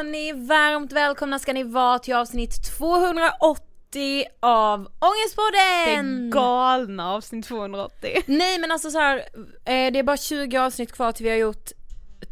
[0.00, 6.30] hörni, varmt välkomna ska ni vara till avsnitt 280 av Ångestpodden!
[6.30, 8.22] Det galna avsnitt 280.
[8.26, 9.16] Nej men alltså så här,
[9.64, 11.70] eh, det är bara 20 avsnitt kvar till vi har gjort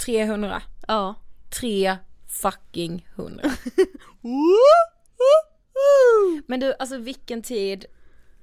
[0.07, 0.63] 300.
[0.89, 1.15] Ja.
[1.61, 1.97] Tre
[2.43, 3.51] fucking hundra.
[6.47, 7.85] men du, alltså vilken tid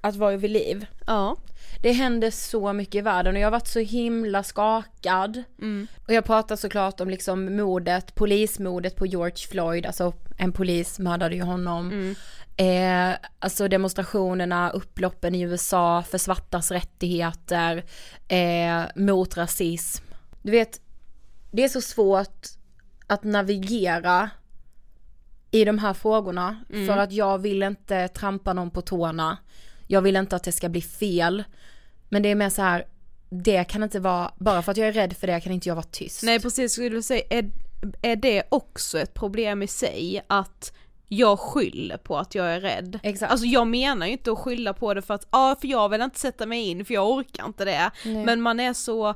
[0.08, 0.86] att vara vid liv.
[1.06, 1.36] Ja.
[1.82, 5.42] Det händer så mycket i världen och jag har varit så himla skakad.
[5.58, 5.86] Mm.
[6.06, 11.34] Och jag pratar såklart om liksom mordet, polismordet på George Floyd, alltså en polis mördade
[11.34, 11.90] ju honom.
[11.90, 12.14] Mm.
[12.56, 17.84] Eh, alltså demonstrationerna, upploppen i USA för svartas rättigheter,
[18.28, 20.04] eh, mot rasism.
[20.42, 20.80] Du vet,
[21.50, 22.46] det är så svårt
[23.06, 24.30] att navigera
[25.50, 26.86] i de här frågorna Mm.
[26.86, 29.38] för att jag vill inte trampa någon på tårna.
[29.86, 31.44] Jag vill inte att det ska bli fel.
[32.08, 32.86] Men det är mer så här,
[33.30, 35.74] det kan inte vara, bara för att jag är rädd för det kan inte jag
[35.74, 36.22] vara tyst.
[36.22, 37.50] Nej precis, skulle du säga, är,
[38.02, 40.72] är det också ett problem i sig att
[41.08, 42.98] jag skyller på att jag är rädd?
[43.02, 43.32] Exakt.
[43.32, 46.00] Alltså jag menar ju inte att skylla på det för att, ja för jag vill
[46.00, 47.90] inte sätta mig in för jag orkar inte det.
[48.04, 48.24] Nej.
[48.24, 49.14] Men man är så,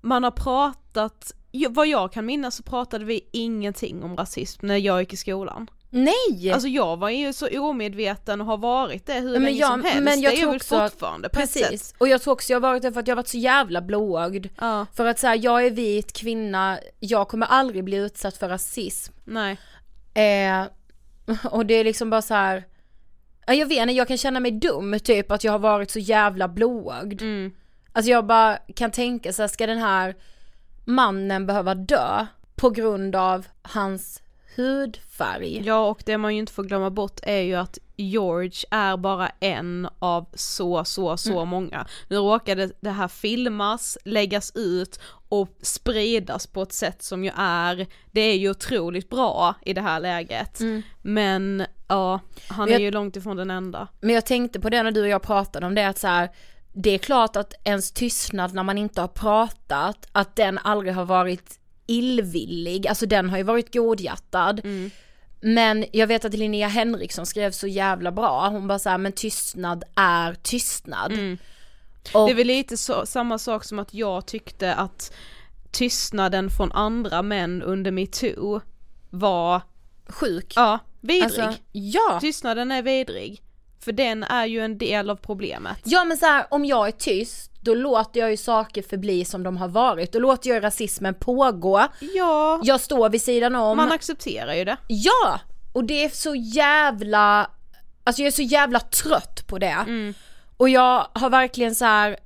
[0.00, 1.32] man har pratat,
[1.70, 5.70] vad jag kan minnas så pratade vi ingenting om rasism när jag gick i skolan.
[5.90, 6.50] Nej!
[6.52, 9.84] Alltså jag var ju så omedveten och har varit det hur Men länge jag- som
[9.84, 11.62] helst, men jag det är jag väl att- fortfarande på ett sätt.
[11.70, 13.38] Precis, och jag tror också jag har varit det för att jag har varit så
[13.38, 14.46] jävla blåögd.
[14.60, 19.12] Ja, För att säga jag är vit kvinna, jag kommer aldrig bli utsatt för rasism.
[19.24, 19.58] nej.
[20.14, 20.64] Eh,
[21.50, 22.64] och det är liksom bara så här.
[23.46, 25.98] ja, jag vet inte, jag kan känna mig dum typ att jag har varit så
[25.98, 27.22] jävla blåögd.
[27.22, 27.52] Mm.
[27.92, 30.16] Alltså jag bara kan tänka så här, ska den här
[30.84, 32.26] mannen behöva dö
[32.56, 34.22] på grund av hans
[34.56, 35.62] hudfärg?
[35.66, 39.28] Ja och det man ju inte får glömma bort är ju att George är bara
[39.40, 41.48] en av så så så Mm.
[41.48, 41.86] många.
[42.08, 47.86] Nu råkade det här filmas, läggas ut och spridas på ett sätt som ju är,
[48.12, 50.58] det är ju otroligt bra i det här läget.
[51.02, 52.64] Men ja, han Mm.
[52.64, 53.88] Men jag- är ju långt ifrån den enda.
[54.00, 56.30] Men jag tänkte på det när du och jag pratade om det att så här,
[56.72, 61.04] det är klart att ens tystnad när man inte har pratat, att den aldrig har
[61.04, 61.59] varit
[61.90, 64.60] illvillig, alltså den har ju varit godhjärtad.
[65.40, 69.84] Men jag vet att Linnea Henriksson skrev så jävla bra, hon bara såhär, men tystnad
[69.96, 71.12] är tystnad.
[72.14, 75.12] Och, Det är väl lite så, samma sak som att jag tyckte att
[75.70, 78.60] tystnaden från andra män under metoo
[79.10, 79.62] var,
[80.08, 80.52] sjuk.
[80.56, 81.24] ja, vidrig.
[81.24, 82.18] Alltså, ja.
[82.20, 83.42] Tystnaden är vidrig.
[83.80, 85.78] För den är ju en del av problemet.
[85.84, 89.42] Ja men så här, om jag är tyst, då låter jag ju saker förbli som
[89.42, 91.86] de har varit, då låter jag rasismen pågå.
[92.14, 93.76] Ja, Jag står vid sidan om.
[93.76, 94.76] man accepterar ju det.
[94.88, 95.40] Ja!
[95.72, 97.50] Och det är så jävla,
[98.04, 99.76] alltså jag är så jävla trött på det.
[100.56, 102.16] Och jag har verkligen så här.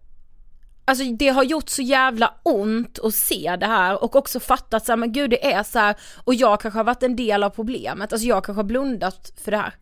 [0.87, 4.93] Alltså det har gjort så jävla ont att se det här och också fattat så
[4.93, 7.51] här, men gud det är så här och jag kanske har varit en del av
[7.51, 9.75] problemet, alltså jag kanske har blundat för det här.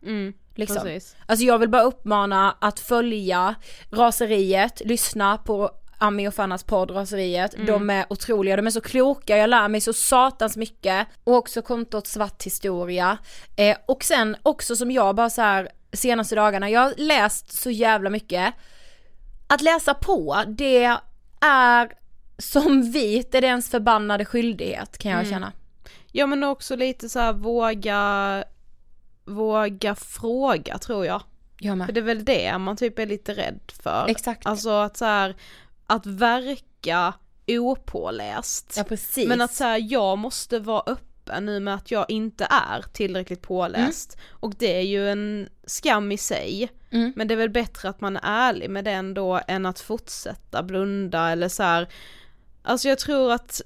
[0.55, 0.81] Liksom.
[0.81, 1.15] precis.
[1.25, 3.55] Alltså jag vill bara uppmana att följa
[3.91, 9.37] raseriet, lyssna på Ami och Fannas podd Raseriet, de är otroliga, de är så kloka,
[9.37, 11.07] jag lär mig så satans mycket.
[11.23, 13.17] Och också kontot Svart historia.
[13.55, 17.71] Eh, och sen också som jag bara så här senaste dagarna, jag har läst så
[17.71, 18.53] jävla mycket.
[19.47, 20.83] Att läsa på, det
[21.41, 21.93] är
[22.37, 25.51] som vit är det ens förbannade skyldighet kan jag känna.
[26.11, 28.43] Ja men också lite så här våga,
[29.25, 31.21] våga fråga tror jag.
[31.59, 31.87] Jag med.
[31.87, 34.05] För det är väl det man typ är lite rädd för.
[34.07, 34.45] Exakt.
[34.45, 35.35] Alltså att så här,
[35.87, 37.13] att verka
[37.47, 38.73] opåläst.
[38.77, 39.27] Ja precis.
[39.27, 44.17] Men att säga jag måste vara öppen nu med att jag inte är tillräckligt påläst.
[44.29, 46.71] Och det är ju en skam i sig.
[46.91, 47.13] Mm.
[47.15, 50.63] Men det är väl bättre att man är ärlig med den då än att fortsätta
[50.63, 51.87] blunda eller så här.
[52.63, 53.61] Alltså jag tror att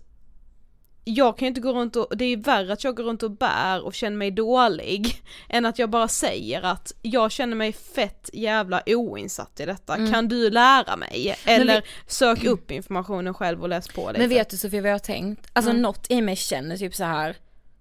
[1.10, 3.24] jag kan ju inte gå runt och, det är ju värre att jag går runt
[3.24, 7.74] och bär och känner mig dålig än att jag bara säger att jag känner mig
[7.74, 10.12] fett jävla oinsatt i detta, Mm.
[10.14, 11.36] kan du lära mig?
[11.46, 14.20] Eller sök upp informationen själv och läs på lite.
[14.20, 15.48] Men vet du Sofia vad jag har tänkt?
[15.54, 15.82] Alltså Mm.
[15.82, 17.36] något i mig känner typ så här.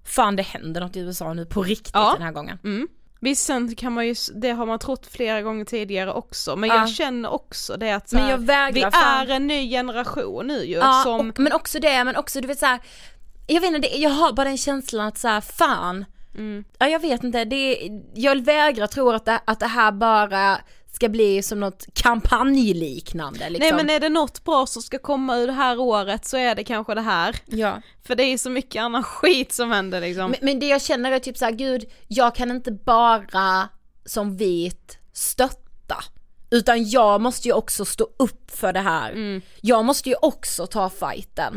[0.05, 2.13] fan det händer något i USA nu på riktigt Ja.
[2.19, 2.59] den här gången.
[2.65, 2.89] Mm.
[3.21, 6.77] Visst sen kan man ju, det har man trott flera gånger tidigare också, men Ja.
[6.77, 9.71] jag känner också det att så Men här, jag vägrar vi fan- är en ny
[9.71, 12.81] generation nu ju Ja, som, och, men också det, men också du vet såhär,
[13.47, 16.65] jag vet inte, jag har bara den känslan att såhär, fan, Mm.
[16.79, 20.59] ja jag vet inte, det, jag vägrar tro att det, att det här bara
[20.93, 23.77] ska bli som något kampanjliknande liksom.
[23.77, 26.55] nej men är det något bra som ska komma ur det här året så är
[26.55, 27.37] det kanske det här.
[27.47, 27.83] ja.
[28.07, 30.31] För det är så mycket annan skit som händer liksom.
[30.31, 33.69] men, men det jag känner är typ såhär, gud, jag kan inte bara
[34.05, 36.05] som vit stötta.
[36.51, 39.11] Utan jag måste ju också stå upp för det här.
[39.13, 39.43] Mm.
[39.61, 41.55] Jag måste ju också ta fighten.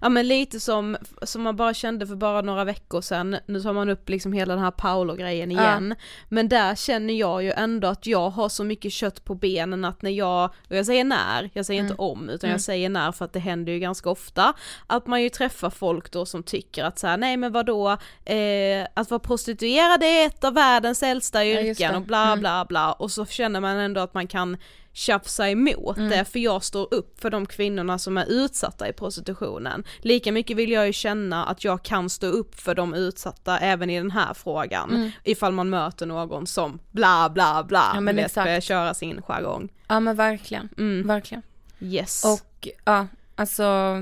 [0.00, 3.72] Ja men lite som, som man bara kände för bara några veckor sedan, nu tar
[3.72, 5.94] man upp liksom hela den här Paolo-grejen igen,
[6.28, 10.02] men där känner jag ju ändå att jag har så mycket kött på benen att
[10.02, 13.24] när jag, och jag säger när, jag säger inte om utan jag säger när för
[13.24, 14.52] att det händer ju ganska ofta,
[14.86, 18.86] att man ju träffar folk då som tycker att så här, nej men vadå, eh,
[18.94, 21.96] att vara prostituerad är ett av världens äldsta yrken det.
[21.98, 22.92] och bla bla bla.
[22.92, 24.56] Och så känner man ändå att man kan
[24.96, 29.84] tjafsa emot det för jag står upp för de kvinnorna som är utsatta i prostitutionen.
[30.00, 33.90] Lika mycket vill jag ju känna att jag kan stå upp för de utsatta även
[33.90, 35.12] i den här frågan.
[35.24, 39.68] Ifall man möter någon som bla bla bla, Ja, men vet, börjar köra sin jargong.
[39.88, 41.06] Ja men verkligen, Mm.
[41.06, 41.42] verkligen.
[41.80, 42.24] Yes.
[42.24, 43.96] Och ja, alltså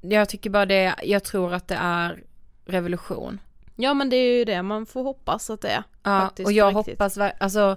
[0.00, 2.22] jag tycker bara det, jag tror att det är
[2.66, 3.40] revolution.
[3.76, 5.82] ja men det är ju det man får hoppas att det är.
[6.02, 6.94] Ja, och jag riktigt.
[6.98, 7.76] hoppas, alltså,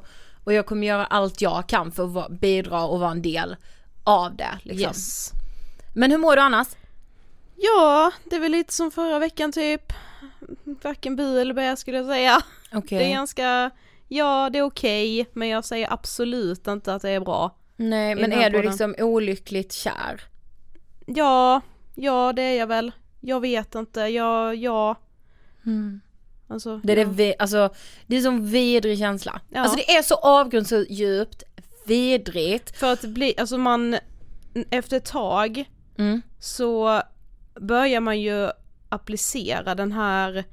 [0.50, 3.56] och jag kommer göra allt jag kan för att bidra och vara en del
[4.04, 4.88] av det liksom.
[4.88, 5.32] Yes.
[5.96, 6.68] Men hur mår du annars?
[7.56, 9.94] Ja, det är väl lite som förra veckan typ.
[10.64, 12.42] Varken bu eller bä skulle jag säga.
[12.74, 13.00] Okej.
[13.00, 13.70] Det är ganska,
[14.08, 17.56] ja det är okej, men jag säger absolut inte att det är bra.
[17.76, 20.22] Nej men är du liksom olyckligt kär?
[21.06, 21.62] Ja,
[21.96, 22.92] ja det är jag väl.
[23.20, 24.96] Jag vet inte, ja, ja.
[26.50, 26.82] Alltså, Mm.
[26.84, 27.06] Det är ja.
[27.06, 27.70] det, alltså,
[28.08, 29.42] det är som vidrig känsla.
[29.50, 29.60] Ja.
[29.62, 31.44] Alltså det är så avgrundsdjupt,
[31.86, 32.78] vidrigt.
[32.78, 33.98] För att bli, alltså man,
[34.70, 35.66] efter ett tag
[35.98, 36.22] Mm.
[36.40, 37.02] så
[37.60, 38.50] börjar man ju
[38.90, 40.44] applicera den här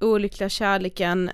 [0.00, 1.30] olyckliga kärleken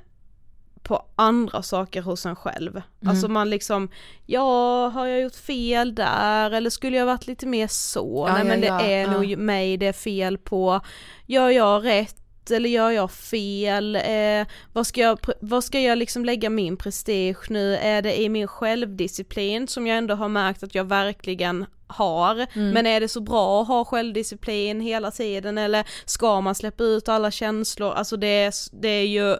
[0.83, 2.83] på andra saker hos en själv.
[3.07, 3.89] Alltså man liksom,
[4.27, 8.25] ja har jag gjort fel där eller skulle jag varit lite mer så?
[8.29, 10.81] Ja, Nej men det är nog mig det är fel på.
[11.27, 12.17] Gör jag rätt
[12.51, 13.97] eller gör jag fel?
[13.97, 17.77] Eh, vad, ska jag, vad ska jag liksom lägga min prestige nu?
[17.77, 22.71] Är det i min självdisciplin som jag ändå har märkt att jag verkligen har, Mm.
[22.71, 27.09] men är det så bra att ha självdisciplin hela tiden eller ska man släppa ut
[27.09, 27.93] alla känslor?
[27.93, 29.37] Alltså det är, det är ju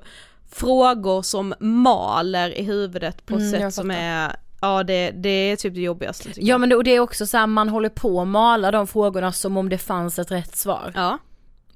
[0.51, 5.75] frågor som maler i huvudet på Mm, sätt som är, ja det, det är typ
[5.75, 8.29] det jobbigaste Ja men det, och det är också så här, man håller på att
[8.29, 10.93] mala de frågorna som om det fanns ett rätt svar.
[10.95, 11.19] Ja,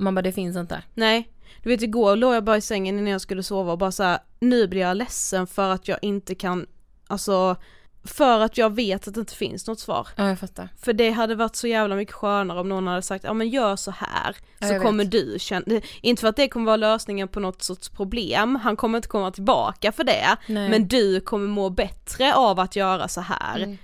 [0.03, 0.83] Man bara det finns inte.
[0.95, 1.29] nej.
[1.63, 4.03] Du vet igår låg jag bara i sängen innan jag skulle sova och bara så
[4.03, 6.67] här, nu blir jag ledsen för att jag inte kan,
[7.07, 7.57] alltså
[8.05, 10.09] för att jag vet att det inte finns något svar.
[10.17, 10.69] Ja jag fattar.
[10.81, 13.77] För det hade varit så jävla mycket skönare om någon hade sagt, ja men gör
[13.77, 15.13] så här Ja, så kommer vet.
[15.13, 18.99] du känna, inte för att det kommer vara lösningen på något sorts problem, han kommer
[18.99, 20.69] inte komma tillbaka för det, Nej.
[20.71, 23.57] men du kommer må bättre av att göra så här.
[23.59, 23.79] Mm.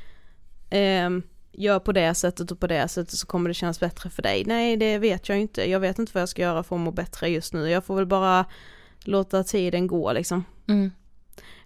[0.70, 1.22] Ehm,
[1.58, 4.44] gör på det sättet och på det sättet så kommer det kännas bättre för dig.
[4.44, 6.90] Nej det vet jag inte, jag vet inte vad jag ska göra för att må
[6.90, 8.44] bättre just nu, jag får väl bara
[9.04, 10.44] låta tiden gå liksom.
[10.68, 10.90] Mm.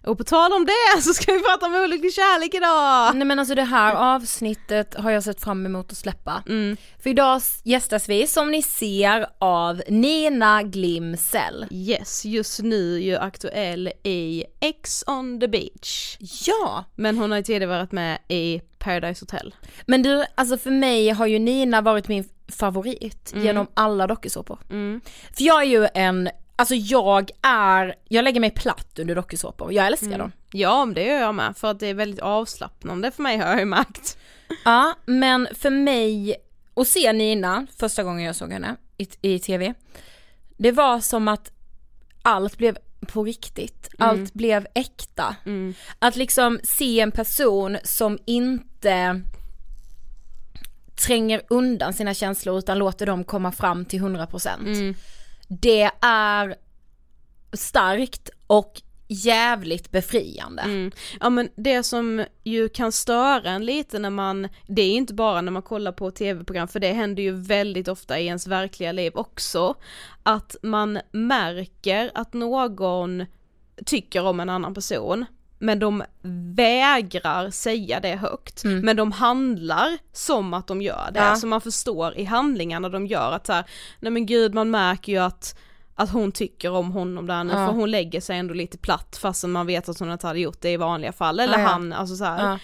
[0.03, 3.15] Och på tal om det så ska vi prata om olycklig kärlek idag!
[3.15, 6.43] Nej men alltså det här avsnittet har jag sett fram emot att släppa.
[6.47, 6.77] Mm.
[7.03, 11.65] För idag gästas vi som ni ser av Nina Glimsell.
[11.71, 16.17] Yes, just nu ju aktuell i X on the beach.
[16.19, 16.85] Ja!
[16.95, 19.55] Men hon har ju tidigare varit med i Paradise Hotel.
[19.85, 24.59] Men du, alltså för mig har ju Nina varit min favorit genom alla dokusåpor.
[24.69, 25.01] Mm.
[25.37, 29.87] För jag är ju en, alltså jag är, jag lägger mig platt under dokusåpor, jag
[29.87, 30.31] älskar dem.
[30.51, 33.59] Ja, det gör jag med, för att det är väldigt avslappnande för mig har jag
[33.59, 34.17] ju märkt.
[34.65, 36.35] Ja, men för mig,
[36.75, 39.73] att se Nina första gången jag såg henne i, i tv,
[40.57, 41.51] det var som att
[42.21, 45.35] allt blev på riktigt, allt blev äkta.
[45.99, 49.21] Att liksom se en person som inte
[51.05, 54.95] tränger undan sina känslor utan låter dem komma fram till 100%.
[55.47, 56.55] Det är
[57.53, 60.61] starkt och jävligt befriande.
[60.61, 60.91] Mm.
[61.19, 65.41] Ja men det som ju kan störa en lite när man, det är inte bara
[65.41, 69.11] när man kollar på tv-program för det händer ju väldigt ofta i ens verkliga liv
[69.15, 69.75] också,
[70.23, 73.25] att man märker att någon
[73.85, 75.25] tycker om en annan person
[75.63, 76.03] men de
[76.55, 81.35] vägrar säga det högt, men de handlar som att de gör det, Ja.
[81.35, 83.63] så man förstår i handlingarna de gör att så här,
[83.99, 85.59] nej men gud man märker ju att
[85.95, 87.67] att hon tycker om honom där nu Ja.
[87.67, 90.61] för hon lägger sig ändå lite platt fastän man vet att hon inte hade gjort
[90.61, 92.59] det i vanliga fall eller Ja, han, alltså så här.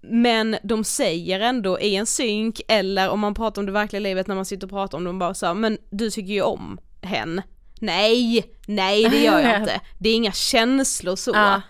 [0.00, 4.26] Men de säger ändå i en synk eller om man pratar om det verkliga livet
[4.26, 6.78] när man sitter och pratar om dem bara så här, men du tycker ju om
[7.02, 7.42] hen.
[7.80, 9.80] Nej, nej det gör jag inte.
[9.98, 11.30] Det är inga känslor så.
[11.34, 11.60] Ja.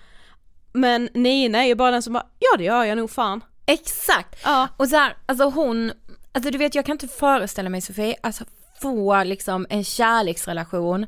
[0.76, 3.44] Men Nina är ju bara den som bara, ja det gör jag nog fan.
[3.66, 4.40] Exakt!
[4.44, 4.68] Ja.
[4.76, 5.92] Och så här, alltså hon,
[6.32, 8.44] alltså du vet jag kan inte föreställa mig Sofie, alltså
[8.82, 11.06] få liksom en kärleksrelation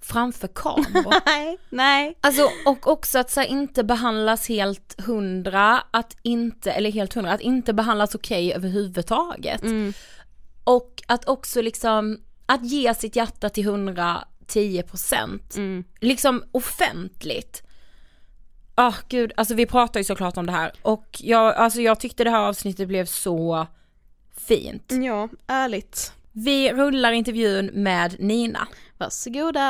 [0.00, 1.14] framför kameror.
[1.26, 2.18] Nej, nej.
[2.20, 7.32] Alltså och också att så här, inte behandlas helt hundra, att inte, eller helt hundra,
[7.32, 9.62] att inte behandlas okej överhuvudtaget.
[9.62, 9.92] Mm.
[10.64, 15.56] Och att också liksom, att ge sitt hjärta till 110 procent.
[15.56, 15.84] Mm.
[16.00, 17.65] Liksom offentligt.
[18.78, 22.24] Ah gud, alltså vi pratar ju såklart om det här och jag, alltså jag tyckte
[22.24, 23.66] det här avsnittet blev så
[24.48, 24.92] fint.
[25.04, 26.12] Ja, ärligt.
[26.32, 28.68] Vi rullar intervjun med Nina.
[28.98, 29.60] Varsågoda!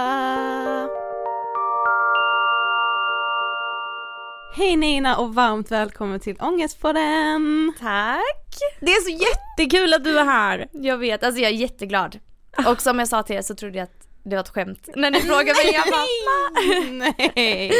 [4.56, 7.72] Hej Nina och varmt välkommen till Ångestpodden!
[7.80, 8.54] Tack!
[8.80, 10.68] Det är så jättekul att du är här!
[10.72, 12.18] Jag vet, alltså jag är jätteglad.
[12.66, 13.95] Och som jag sa till er så trodde jag att
[14.30, 15.74] det var ett skämt när ni frågade mig.
[15.74, 17.72] Jag bara, Nej!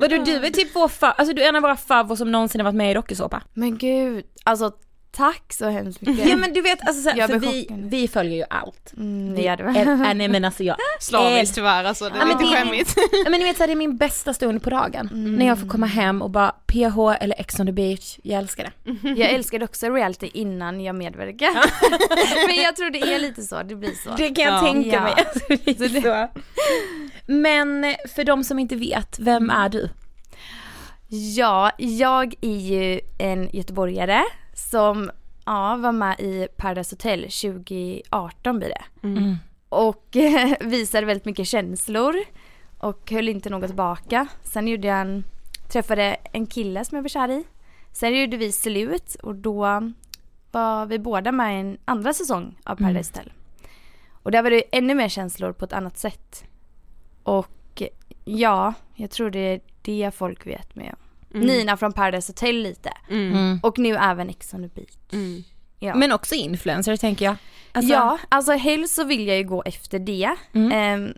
[0.00, 2.60] Vadå du är typ vår fa- alltså du är en av våra favvor som någonsin
[2.60, 3.42] har varit med i dokusåpa.
[3.54, 4.72] men gud, alltså
[5.16, 6.28] tack så hemskt mycket.
[6.28, 8.92] Ja men du vet alltså så här, Jag för vi, vi följer ju allt.
[8.96, 9.88] Mm, det gör det Äh, väl.
[10.06, 12.64] äh, nej men alltså jag Slaviskt tyvärr alltså, det är Ja, men lite det är-
[12.64, 12.94] skämmigt.
[13.24, 15.08] Ja, men ni vet så här, det är min bästa stund på dagen.
[15.12, 18.64] När jag får komma hem och bara PH eller Ex on the beach, jag älskar
[18.64, 18.92] det.
[19.20, 21.62] Jag älskade också reality innan jag medverkade.
[22.46, 24.10] men jag tror det är lite så, det blir så.
[24.16, 24.60] Det kan jag Ja.
[24.72, 25.00] tänka Ja.
[25.00, 25.14] mig.
[25.16, 26.28] Alltså, det så.
[27.26, 29.88] Men för de som inte vet, vem är du?
[31.08, 34.22] Ja, jag är ju en göteborgare
[34.56, 35.10] som
[35.44, 39.06] ja, var med i Paradise Hotel 2018 blir det.
[39.06, 39.36] Mm.
[39.68, 40.16] Och
[40.60, 42.16] visade väldigt mycket känslor
[42.78, 44.26] och höll inte något tillbaka.
[44.42, 45.24] Sen gjorde jag en,
[45.68, 47.44] träffade en kille som jag var kär i.
[47.92, 49.92] Sen gjorde vi slut och då
[50.50, 53.32] var vi båda med i en andra säsong av Paradise Hotel.
[54.10, 56.44] Och där var det ännu mer känslor på ett annat sätt.
[57.22, 57.82] Och
[58.24, 60.94] ja, jag tror det är det folk vet med
[61.28, 62.92] Nina från Paradise Hotel lite.
[63.10, 63.60] Mm.
[63.62, 64.96] Och nu även Ex on the beach.
[65.12, 65.44] Mm.
[65.78, 65.94] Ja.
[65.94, 67.36] Men också influencer tänker jag.
[67.72, 70.34] Alltså, ja, alltså helst så vill jag ju gå efter det.
[70.52, 70.72] Mm.
[70.72, 71.14] Ehm,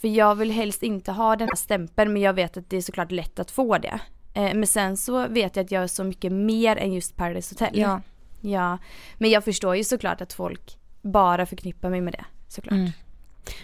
[0.00, 2.82] för jag vill helst inte ha den här stämpeln men jag vet att det är
[2.82, 3.98] såklart lätt att få det.
[4.34, 7.54] Ehm, men sen så vet jag att jag är så mycket mer än just Paradise
[7.54, 7.78] Hotel.
[7.80, 8.00] Ja.
[8.40, 8.78] ja.
[9.18, 12.24] Men jag förstår ju såklart att folk bara förknippar mig med det.
[12.48, 12.72] Såklart.
[12.72, 12.90] Mm.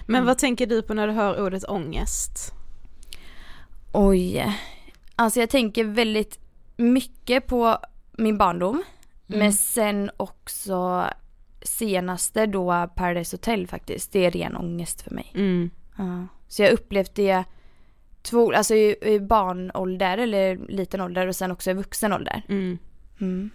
[0.07, 2.55] Men vad tänker du på när du hör ordet ångest?
[3.92, 4.57] Oj.
[5.20, 6.38] Alltså jag tänker väldigt
[6.76, 7.78] mycket på
[8.12, 8.83] min barndom.
[9.26, 11.06] Men sen också
[11.62, 14.12] senaste då Paradise Hotel faktiskt.
[14.12, 15.33] Det är ren ångest för mig.
[15.35, 15.70] Mm.
[15.96, 16.26] Ja.
[16.48, 17.44] Så jag upplevt det
[18.22, 22.42] två, alltså i, i barnålder eller liten ålder och sen också i vuxen ålder.
[22.48, 22.78] Mm.
[23.20, 23.50] Mm.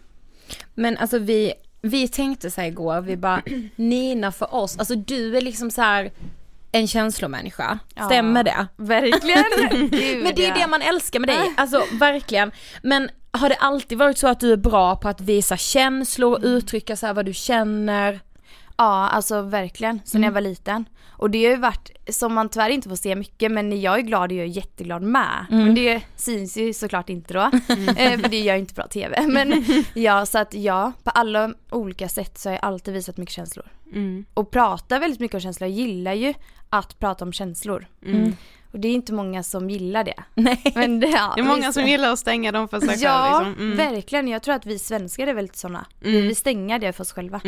[0.74, 3.44] Men alltså vi, vi tänkte så här igår, vi bara
[3.76, 6.12] Nina för oss, alltså du är liksom så här
[6.76, 8.06] en känslomänniska, Ja.
[8.06, 8.68] stämmer det?
[8.78, 9.44] Verkligen!
[9.92, 12.52] Gud, Men det är det man älskar med dig, alltså verkligen.
[12.84, 16.96] Men har det alltid varit så att du är bra på att visa känslor, uttrycka
[16.96, 18.20] så vad du känner?
[18.78, 20.02] Ja, alltså verkligen.
[20.06, 20.86] Sen när jag var liten.
[21.18, 24.02] Och det har ju varit, som man tyvärr inte får se mycket, men jag är
[24.02, 25.46] glad är jag jätteglad med.
[25.50, 27.40] Men det syns ju såklart inte då.
[27.98, 29.22] Eh, för det gör ju inte bra TV.
[29.28, 33.36] Men ja, så att ja, på alla olika sätt så har jag alltid visat mycket
[33.36, 33.66] känslor.
[33.94, 34.26] Mm.
[34.34, 35.70] Och pratar väldigt mycket om känslor.
[35.70, 36.34] Jag gillar ju
[36.70, 37.88] att prata om känslor.
[38.06, 38.36] Mm.
[38.72, 40.24] Och det är inte många som gillar det.
[40.34, 40.72] Nej.
[40.76, 41.74] Men det, ja, Det är många visst.
[41.74, 43.66] som gillar att stänga dem för sig Ja, själv liksom.
[43.66, 43.78] mm.
[43.78, 44.28] verkligen.
[44.28, 45.86] Jag tror att vi svenskar är väldigt sådana.
[46.00, 46.36] Vi Mm.
[46.36, 47.42] stänga det för oss själva.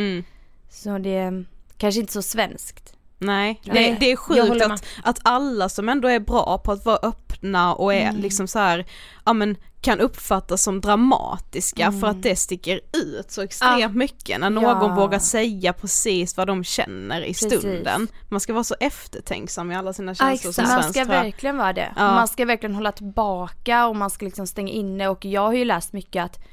[0.67, 0.97] Mm.
[0.97, 1.45] Så det är
[1.77, 2.93] kanske inte så svenskt.
[3.19, 6.97] Nej, det, det är sjukt att, att alla som ändå är bra på att vara
[7.03, 8.86] öppna och är liksom så här,
[9.25, 14.49] ja men kan uppfattas som dramatiska för att det sticker ut så extremt mycket när
[14.49, 14.95] någon Ja.
[14.95, 17.60] vågar säga precis vad de känner i Precis.
[17.60, 18.08] stunden.
[18.30, 21.23] Man ska vara så eftertänksam i alla sina känslor som man svensk ska tror jag.
[21.23, 21.93] verkligen vara det.
[21.95, 22.03] Ja.
[22.15, 25.65] Man ska verkligen hålla tillbaka och man ska liksom stänga inne och jag har ju
[25.65, 26.47] läst mycket att mm,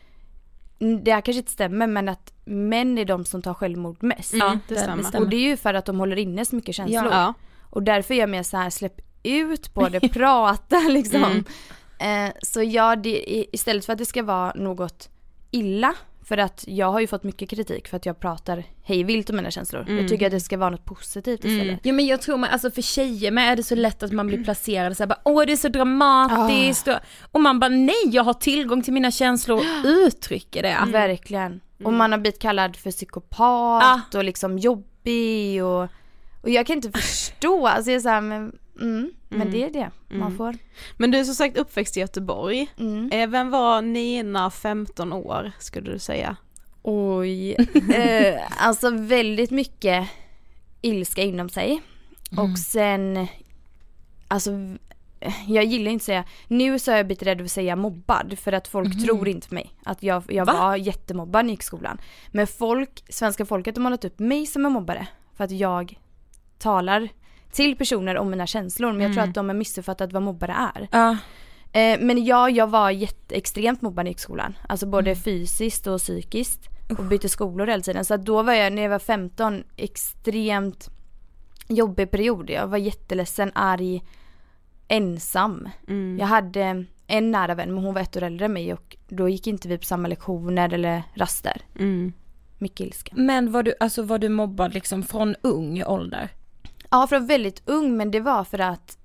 [0.79, 4.35] det här kanske inte stämmer men att män är de som tar självmord mest.
[4.35, 5.21] Ja, det stämmer.
[5.21, 7.13] Och det är ju för att de håller inne så mycket känslor.
[7.13, 7.35] Ja.
[7.71, 11.25] Och därför är jag mer så här släpp ut på det, prata liksom.
[11.25, 11.45] Mm.
[11.99, 15.09] Eh, så ja, det, istället för att det ska vara något
[15.51, 19.31] illa, för att jag har ju fått mycket kritik för att jag pratar hej vilt
[19.31, 19.85] om mina känslor.
[19.89, 21.81] Jag tycker att det ska vara något positivt istället.
[21.83, 24.27] Ja men jag tror man, alltså för tjejer med är det så lätt att man
[24.27, 26.97] blir placerad såhär bara åh det är så dramatiskt och,
[27.33, 30.79] och man bara nej jag har tillgång till mina känslor och uttrycker det.
[30.93, 31.61] Verkligen.
[31.85, 35.89] Och man har blivit kallad för psykopat och liksom jobbig och
[36.43, 39.53] Och jag kan inte förstå, alltså jag är såhär, men, mm, men Mm.
[39.53, 40.37] det är det man Mm.
[40.37, 40.57] får.
[40.97, 42.67] Men du är som sagt uppväxt i Göteborg.
[42.79, 43.11] Mm.
[43.13, 46.37] Eh, Vem var Nina 15 år skulle du säga?
[46.83, 47.53] Oj.
[47.95, 50.09] eh, alltså väldigt mycket
[50.83, 51.83] ilska inom sig.
[52.37, 53.27] Och sen,
[54.29, 54.51] alltså
[55.47, 58.53] jag gillar inte att säga, nu så har jag blivit rädd att säga mobbad för
[58.53, 59.71] att folk tror inte på mig.
[59.85, 60.53] Att jag, jag Va?
[60.53, 61.99] var jättemobbad när jag gick i skolan.
[62.31, 65.07] Men folk, svenska folket har målat upp mig som en mobbare.
[65.37, 65.99] För att jag
[66.59, 67.09] talar
[67.55, 68.93] till personer om mina känslor.
[68.93, 70.89] Men jag tror att de har missuppfattat vad mobbare är.
[70.93, 71.17] Ja.
[71.81, 74.55] Eh, men ja, jag var jätte, extremt mobbad i skolan.
[74.69, 76.69] Alltså både fysiskt och psykiskt.
[76.99, 78.05] Och bytte skolor hela tiden.
[78.05, 80.91] Så då var jag, när jag var 15, extremt
[81.69, 82.51] jobbig period.
[82.51, 84.03] Jag var jätteledsen, arg,
[84.89, 85.69] ensam.
[85.89, 86.19] Mm.
[86.21, 89.29] Jag hade en nära vän, men hon var ett år äldre än mig och då
[89.29, 91.63] gick inte vi på samma lektioner eller raster.
[91.79, 92.13] Mm.
[92.59, 93.13] Mycket ilska.
[93.17, 96.31] Men var du, alltså var du mobbad liksom från ung ålder?
[96.95, 98.99] Ja, från väldigt ung men det var för att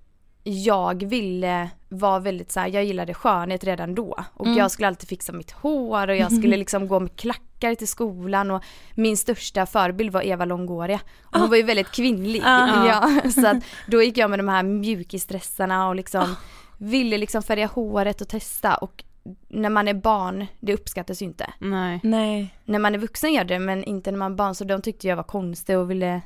[0.44, 4.16] jag ville vara väldigt så här, jag gillade skönhet redan då.
[4.34, 7.88] Och jag skulle alltid fixa mitt hår och jag skulle liksom gå med klackar till
[7.88, 8.64] skolan och
[8.96, 11.00] min största förebild var Eva Longoria.
[11.22, 12.42] Och hon var ju väldigt kvinnlig.
[12.46, 12.88] Ah.
[12.88, 16.36] Ja, så att då gick jag med de här mjukisdressarna och liksom
[16.78, 19.04] ville liksom färga håret och testa och
[19.48, 21.54] när man är barn, det uppskattas ju inte.
[21.60, 22.00] Nej.
[22.04, 22.56] Nej.
[22.66, 25.08] När man är vuxen gör det men inte när man är barn så de tyckte
[25.08, 26.22] jag var konstig och ville,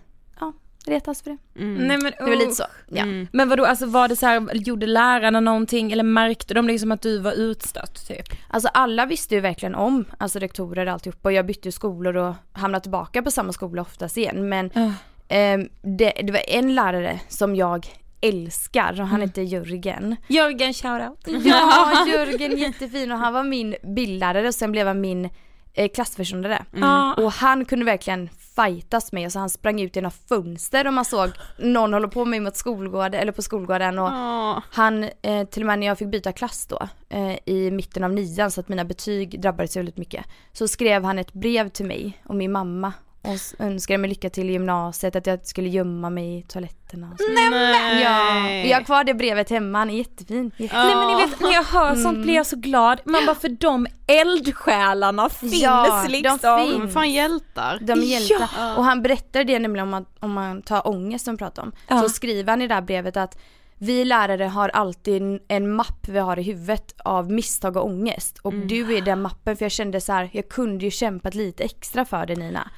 [0.86, 1.62] retas för det.
[1.62, 1.88] Mm.
[1.88, 2.64] Nej men Det var lite så.
[2.88, 3.04] Ja.
[3.04, 3.28] Mm.
[3.32, 7.02] Men vadå, alltså var det så här, gjorde lärarna någonting eller märkte de liksom att
[7.02, 8.26] du var utstött typ?
[8.50, 12.16] Alltså alla visste ju verkligen om, alltså rektorer och alltihopa och jag bytte ju skolor
[12.18, 14.92] och hamnade tillbaka på samma skola oftast igen men Ja.
[15.28, 17.88] ehm, det, det var en lärare som jag
[18.22, 20.16] älskar och han heter Jörgen.
[20.28, 21.28] Jörgen shoutout.
[21.46, 25.30] Ja, Jörgen jättefin och han var min bildlärare och sen blev han min
[25.74, 26.66] eh, klassförståndare.
[26.76, 27.14] Ja.
[27.14, 31.30] Och han kunde verkligen fightas med så han sprang ut genom fönster och man såg
[31.58, 34.60] någon hålla på med mot skolgården eller på skolgården och Åh.
[34.72, 38.14] han, eh, till och med när jag fick byta klass då, eh, i mitten av
[38.14, 40.26] nian så att mina betyg drabbades väldigt mycket.
[40.52, 44.50] Så skrev han ett brev till mig och min mamma och önskade mig lycka till
[44.50, 47.26] i gymnasiet, att jag skulle gömma mig i toaletterna och så.
[47.52, 48.02] Nej.
[48.04, 50.52] Ja, jag har kvar det brevet hemma, han är jättefin.
[50.58, 50.70] jättefin.
[50.88, 53.00] Nej men ni vet när jag hör sånt blir jag så glad.
[53.06, 56.60] Man bara för de eldsjälarna finns Ja, de liksom.
[56.60, 56.78] finns.
[56.78, 57.80] Men fan hjältar.
[57.82, 58.50] De är hjältar.
[58.58, 58.76] Ja.
[58.78, 61.72] Och han berättar det nämligen om man, om man tar ångest som vi pratar om.
[61.88, 62.02] Ja.
[62.02, 63.38] Så skriver han i det här brevet att
[63.78, 68.40] vi lärare har alltid en, mapp vi har i huvudet av misstag och ångest.
[68.42, 71.64] Och du är den mappen för jag kände så här, jag kunde ju kämpat lite
[71.64, 72.72] extra för det Nina.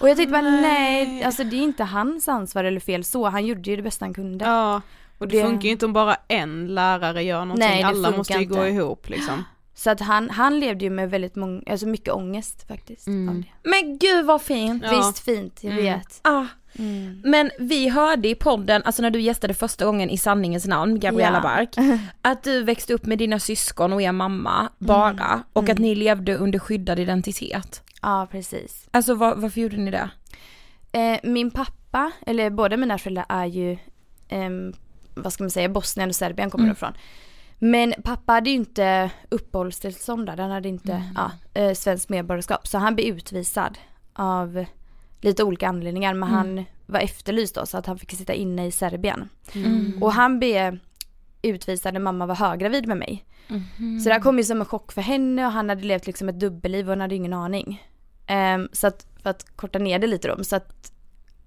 [0.00, 3.46] Och jag tänkte bara nej, alltså det är inte hans ansvar eller fel så, han
[3.46, 4.44] gjorde ju det bästa han kunde.
[4.44, 4.80] Ja.
[5.18, 8.32] Och det Det- funkar ju inte om bara en lärare gör någonting, Nej, alla måste
[8.34, 8.66] ju gå inte.
[8.68, 9.44] ihop liksom.
[9.74, 13.06] Så att han, han levde ju med väldigt många, alltså mycket ångest faktiskt.
[13.06, 13.44] Mm.
[13.62, 14.82] Men gud vad fint.
[14.86, 14.96] Ja.
[14.96, 15.84] Visst fint, jag Mm.
[15.84, 16.20] vet.
[16.22, 16.44] Ah.
[16.78, 17.20] Mm.
[17.24, 21.36] Men vi hörde i podden, alltså när du gästade första gången i sanningens namn, Gabriella
[21.36, 21.42] Ja.
[21.42, 21.74] Bark,
[22.22, 26.36] att du växte upp med dina syskon och er mamma bara och att ni levde
[26.36, 27.82] under skyddad identitet.
[28.06, 28.88] Ja precis.
[28.90, 30.10] Alltså var, varför gjorde ni det?
[30.92, 33.78] Eh, min pappa, eller båda mina föräldrar är ju,
[34.28, 34.72] ehm,
[35.14, 36.92] vad ska man säga, Bosnien och Serbien kommer de ifrån.
[37.58, 42.66] Men pappa hade ju inte uppehållstillstånd där, han hade inte ja, eh, svenskt medborgarskap.
[42.66, 43.78] Så han blev utvisad
[44.12, 44.64] av
[45.20, 48.70] lite olika anledningar men han var efterlyst då så att han fick sitta inne i
[48.70, 49.28] Serbien.
[50.00, 50.78] Och han blev
[51.42, 53.24] utvisad när mamma var höggravid med mig.
[54.02, 56.28] Så det här kom ju som en chock för henne och han hade levt liksom
[56.28, 57.82] ett dubbelliv och han hade ingen aning.
[58.26, 60.92] Ehm, så att, för att korta ner det lite då, så att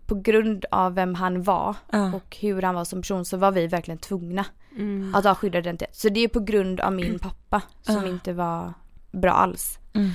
[0.05, 2.13] på grund av vem han var Ja.
[2.13, 4.45] och hur han var som person så var vi verkligen tvungna
[4.77, 5.15] Mm.
[5.15, 5.95] att ha skyddad identitet.
[5.95, 8.07] Så det är på grund av min pappa som Ja.
[8.07, 8.73] inte var
[9.11, 9.79] bra alls.
[9.93, 10.09] Mm.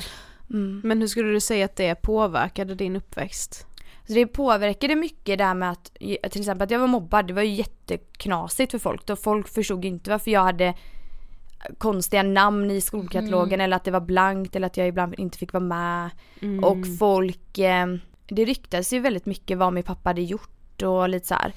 [0.50, 0.80] Mm.
[0.84, 3.66] Men hur skulle du säga att det påverkade din uppväxt?
[4.06, 5.94] Så det påverkade mycket där med att,
[6.30, 9.06] till exempel att jag var mobbad, det var ju jätteknasigt för folk.
[9.06, 10.74] Då folk förstod inte varför jag hade
[11.78, 15.52] konstiga namn i skolkatalogen eller att det var blankt eller att jag ibland inte fick
[15.52, 16.10] vara med.
[16.42, 16.64] Mm.
[16.64, 17.86] Och folk, eh,
[18.26, 21.52] det ryktades ju väldigt mycket vad min pappa hade gjort och lite så här.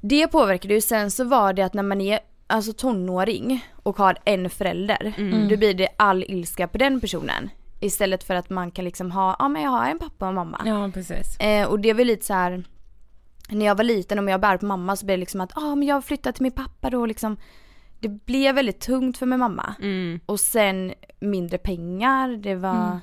[0.00, 4.18] Det påverkade ju, sen så var det att när man är alltså tonåring och har
[4.24, 5.48] en förälder, Mm.
[5.48, 7.50] då blir det all ilska på den personen.
[7.80, 10.62] Istället för att man kan liksom ha, ja men jag har en pappa och mamma.
[10.66, 11.40] Ja precis.
[11.40, 12.64] Eh, och det var lite så här.
[13.50, 15.62] när jag var liten och jag bär på mamma så blev det liksom att, ja
[15.62, 17.36] ah, men jag har flyttat till min pappa då liksom.
[18.00, 19.74] Det blev väldigt tungt för min mamma.
[19.80, 20.20] Mm.
[20.26, 23.00] Och sen mindre pengar, det var,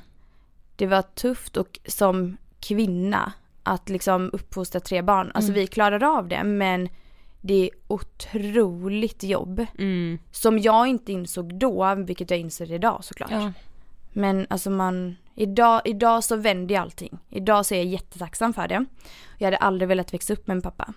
[0.75, 5.31] det var tufft och som kvinna att liksom uppfostra tre barn.
[5.33, 6.89] Alltså vi klarade av det men
[7.41, 9.65] det är otroligt jobb.
[9.77, 10.19] Mm.
[10.31, 13.31] Som jag inte insåg då, vilket jag inser idag såklart.
[13.31, 13.51] Ja.
[14.13, 17.19] Men alltså man, idag, idag så vänder jag allting.
[17.29, 18.85] Idag så är jag jättetacksam för det.
[19.37, 20.93] Jag hade aldrig velat växa upp med en pappa.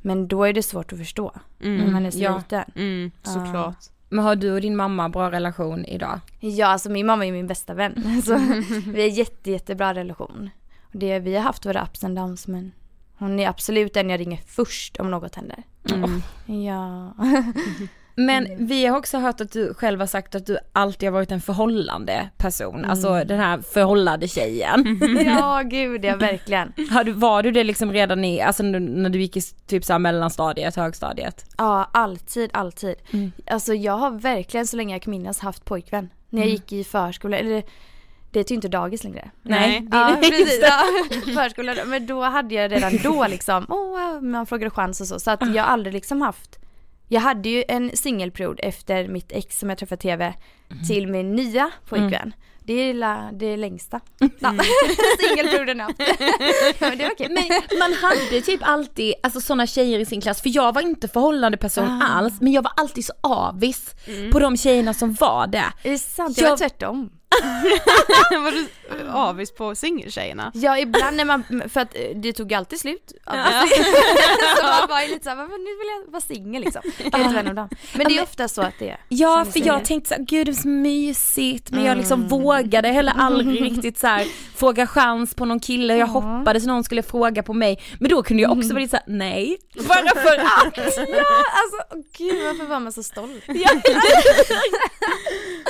[0.00, 2.36] Men då är det svårt att förstå när man är så ja.
[2.36, 2.64] liten.
[2.74, 3.76] Mm, såklart.
[4.08, 6.20] Men har du och din mamma bra relation idag?
[6.40, 8.22] Ja, alltså min mamma är min bästa vän.
[8.24, 8.34] Så
[8.86, 10.50] vi har jätte, jättebra relation.
[10.82, 12.72] Och det, vi har haft våra ups and downs men
[13.18, 15.62] hon är absolut den jag ringer först om något händer.
[15.90, 16.22] Mm.
[16.64, 17.14] Ja.
[18.18, 21.32] Men vi har också hört att du själv har sagt att du alltid har varit
[21.32, 25.00] en förhållande person, alltså den här förhållade tjejen.
[25.26, 26.72] ja, gud ja, verkligen.
[26.90, 29.98] Har du, var du det liksom redan i, alltså när du gick i typ såhär
[29.98, 31.44] mellanstadiet, högstadiet?
[31.58, 32.94] Ja, alltid, alltid.
[33.46, 36.10] Alltså jag har verkligen så länge jag kan minnas haft pojkvän.
[36.30, 37.62] När jag gick i förskola, eller
[38.30, 39.30] det heter ju inte dagis längre.
[39.42, 39.88] Nej.
[39.90, 40.60] Ja, precis.
[40.62, 40.82] Ja,
[41.42, 41.74] förskola.
[41.86, 45.20] Men då hade jag redan då liksom, åh, man frågade chans och så.
[45.20, 46.58] Så att jag har aldrig liksom haft
[47.08, 50.34] jag hade ju en singelperiod efter mitt ex som jag träffade TV
[50.88, 52.32] till min nya pojkvän.
[52.62, 54.00] Det är la, det längsta.
[54.40, 54.54] Ja.
[55.20, 55.88] Singelperioden ja.
[56.78, 57.28] ja men det var okej.
[57.30, 61.08] Men man hade typ alltid, alltså sådana tjejer i sin klass, för jag var inte
[61.08, 63.94] förhållande person alls, men jag var alltid så avis
[64.32, 65.64] på de tjejerna som var det.
[65.82, 66.38] Är det sant?
[66.38, 67.10] Jag var Jag- tvärtom.
[68.30, 68.66] var du
[69.12, 70.50] avis på singeltjejerna?
[70.54, 73.12] Ja ibland när man, för att eh, det tog alltid slut.
[73.24, 76.82] så man var ju lite såhär, "Men nu vill jag vara singel liksom.
[76.96, 77.68] Kan inte vara någon annan.
[77.94, 79.00] Men det är ofta så att det är.
[79.08, 83.98] Ja för jag tänkte såhär, gud så mysigt men jag liksom vågade heller aldrig riktigt
[83.98, 87.80] så här fråga chans på någon kille, jag hoppades någon skulle fråga på mig.
[87.98, 90.98] Men då kunde jag också vara lite såhär, nej, bara för att.
[91.08, 93.42] Ja alltså gud varför var man så stolt?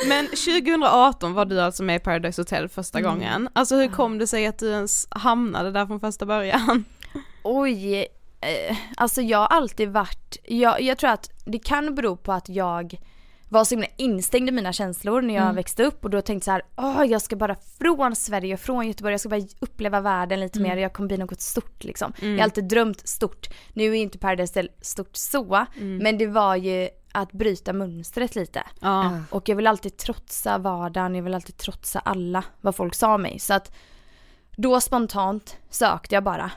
[0.08, 3.48] Men 2018 var du alltså med i Paradise Hotel första gången.
[3.52, 6.84] Alltså hur kom det sig att du ens hamnade där från första början?
[7.42, 8.06] Oj,
[8.40, 12.48] eh, alltså jag har alltid varit, jag, jag tror att det kan bero på att
[12.48, 12.94] jag
[13.48, 16.50] var så himla instängd i mina känslor när jag växte upp och då tänkte så
[16.50, 20.40] här, åh jag ska bara från Sverige och från Göteborg, jag ska bara uppleva världen
[20.40, 22.12] lite mer och jag kommer bli något stort liksom.
[22.20, 23.48] Jag har alltid drömt stort.
[23.72, 28.62] Nu är inte Paradise stort så, men det var ju att bryta mönstret lite.
[28.80, 29.20] Ja.
[29.30, 33.22] Och jag vill alltid trotsa vardagen, jag vill alltid trotsa alla vad folk sa om
[33.22, 33.38] mig.
[33.38, 33.72] Så att
[34.56, 36.50] då spontant sökte jag bara.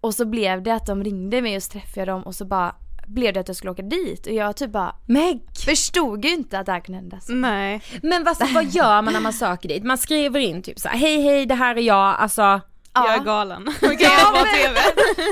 [0.00, 2.44] Och så blev det att de ringde mig och så träffade jag dem och så
[2.44, 2.74] bara
[3.06, 5.40] blev det att jag skulle åka dit och jag typ bara Meg!
[5.64, 7.20] förstod ju inte att det här kunde hända.
[7.20, 7.32] Så.
[7.32, 7.82] Nej.
[8.02, 9.84] Men vad, vad gör man när man söker dit?
[9.84, 12.60] Man skriver in typ så här, hej hej det här är jag, alltså
[12.94, 13.64] Jag är galen.
[13.80, 14.80] Kan Ja, jag på men- TV?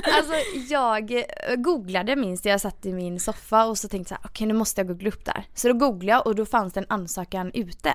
[0.17, 0.35] Alltså
[0.69, 1.25] jag
[1.65, 4.81] googlade minst, jag satt i min soffa och så tänkte så här, okej nu måste
[4.81, 5.45] jag googla upp där.
[5.55, 7.95] Så då googlade jag och då fanns det en ansökan ute.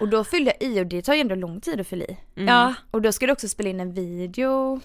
[0.00, 2.16] Och då fyllde jag i och det tar ju ändå lång tid att fylla i.
[2.34, 2.74] ja.
[2.90, 4.80] Och då skulle jag också spela in en video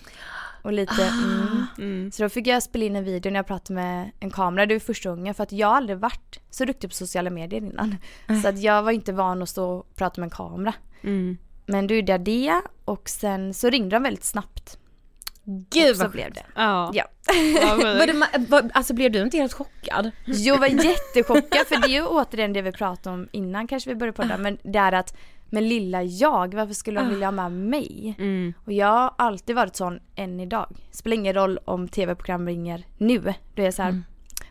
[0.67, 1.65] och lite, mm.
[1.77, 2.11] Mm.
[2.11, 4.75] Så då fick jag spela in en video när jag pratade med en kamera, det
[4.75, 7.95] var första gången för att jag har aldrig varit så duktig på sociala medier innan.
[8.41, 10.73] Så att jag var inte van att stå och prata med en kamera.
[11.01, 11.37] Mm.
[11.65, 14.77] Men då gjorde jag det och sen så ringde de väldigt snabbt.
[15.43, 16.43] Gud och så vad blev det.
[16.55, 16.91] Ja.
[16.93, 17.05] Ja.
[18.37, 20.11] Det, alltså blev du inte helt chockad?
[20.25, 23.95] Jag var jättechockad för det är ju återigen det vi pratade om innan kanske vi
[23.95, 25.15] började podda men det är att
[25.49, 28.15] men lilla jag, varför skulle de vilja ha med mig?
[28.19, 28.53] Mm.
[28.65, 30.75] Och jag har alltid varit sån än idag.
[30.91, 33.33] Spelar ingen roll om tv-program ringer nu.
[33.55, 34.03] Då är jag så här,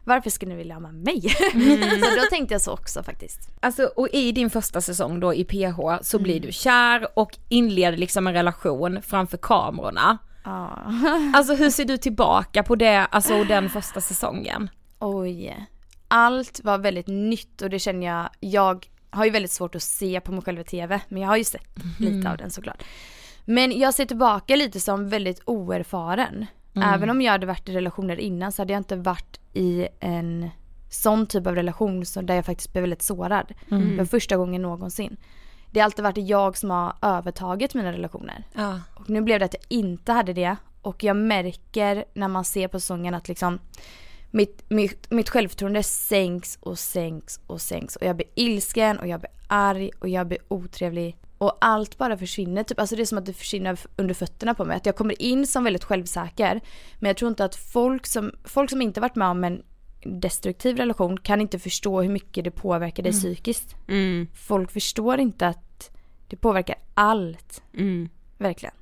[0.05, 1.21] varför ska ni vilja ha med mig?
[2.01, 3.51] så då tänkte jag så också faktiskt.
[3.61, 7.99] Alltså och i din första säsong då i PH så blir du kär och inleder
[7.99, 10.19] liksom en relation framför kamerorna.
[10.45, 10.93] Ja.
[11.35, 14.71] Alltså hur ser du tillbaka på det, alltså den första säsongen?
[14.99, 15.67] Oj.
[16.09, 20.21] Allt var väldigt nytt och det känner jag, jag har ju väldigt svårt att se
[20.21, 22.83] på mig själv i tv, men jag har ju sett lite av den såklart.
[23.45, 26.47] Men jag ser tillbaka lite som väldigt oerfaren.
[26.75, 30.51] Även om jag hade varit i relationer innan så hade jag inte varit i en
[30.91, 33.53] sån typ av relation där jag faktiskt blev väldigt sårad.
[33.69, 35.17] För första gången någonsin.
[35.71, 38.45] Det har alltid varit jag som har övertagit mina relationer.
[38.53, 38.81] Ja.
[38.95, 42.69] Och nu blev det att jag inte hade det och jag märker när man ser
[42.69, 43.59] på säsongen att liksom
[44.31, 49.21] mitt, mitt, mitt självförtroende sänks och sänks och sänks och jag blir ilsken och jag
[49.21, 52.62] blir arg och jag blir otrevlig och allt bara försvinner.
[52.62, 54.77] Typ, alltså det är som att det försvinner under fötterna på mig.
[54.77, 56.61] Att jag kommer in som väldigt självsäker
[56.99, 59.62] men jag tror inte att folk som, folk som inte varit med om en
[60.05, 63.77] destruktiv relation kan inte förstå hur mycket det påverkar dig psykiskt.
[63.89, 64.27] Mm.
[64.35, 65.91] Folk förstår inte att
[66.29, 67.62] det påverkar allt.
[67.75, 68.09] Mm.
[68.39, 68.75] Verkligen.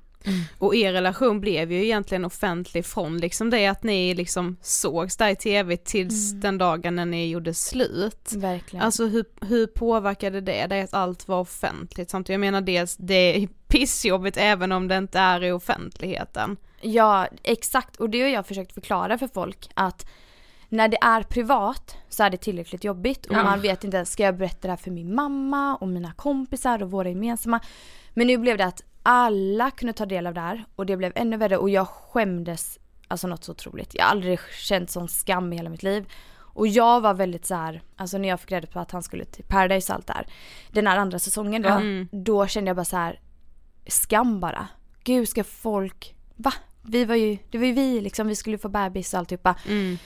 [0.59, 5.29] Och er relation blev ju egentligen offentlig från liksom det att ni liksom sågs där
[5.29, 8.33] i tv tills den dagen när ni gjorde slut.
[8.37, 8.85] Verkligen.
[8.85, 12.35] Alltså hur, hur påverkade det dig att allt var offentligt samtidigt?
[12.35, 16.57] Jag menar dels det är pissjobbigt även om det inte är i offentligheten.
[16.81, 17.97] Ja, exakt.
[17.97, 20.07] Och det har jag försökt förklara för folk att
[20.69, 23.43] när det är privat så är det tillräckligt jobbigt och Ja.
[23.45, 26.91] man vet inte, ska jag berätta det här för min mamma och mina kompisar och
[26.91, 27.61] våra gemensamma.
[28.15, 31.13] Men nu blev det att alla kunde ta del av det här och det blev
[31.15, 33.95] ännu värre och jag skämdes alltså något så otroligt.
[33.95, 36.05] Jag har aldrig känt sån skam i hela mitt liv.
[36.57, 39.25] Och jag var väldigt så här, alltså när jag fick reda på att han skulle
[39.25, 40.27] till Paradise och allt där.
[40.71, 42.09] Den här andra säsongen då, Mm.
[42.13, 43.21] då kände jag bara så här
[43.87, 44.69] skam bara.
[45.05, 46.53] Gud ska folk, va?
[46.83, 49.55] Vi var ju, det var ju vi liksom, vi skulle få bebis och alltihopa.
[49.69, 49.99] Mm.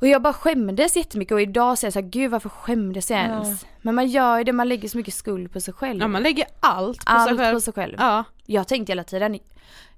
[0.00, 3.20] Och jag bara skämdes jättemycket och idag säger jag så här, gud varför skämdes jag
[3.20, 3.66] ens?
[3.82, 6.00] Men man gör ju det, man lägger så mycket skuld på sig själv.
[6.00, 7.54] Ja man lägger allt på Allt sig själv.
[7.54, 7.94] på sig själv.
[7.98, 8.24] Ja.
[8.46, 9.38] Jag tänkte hela tiden,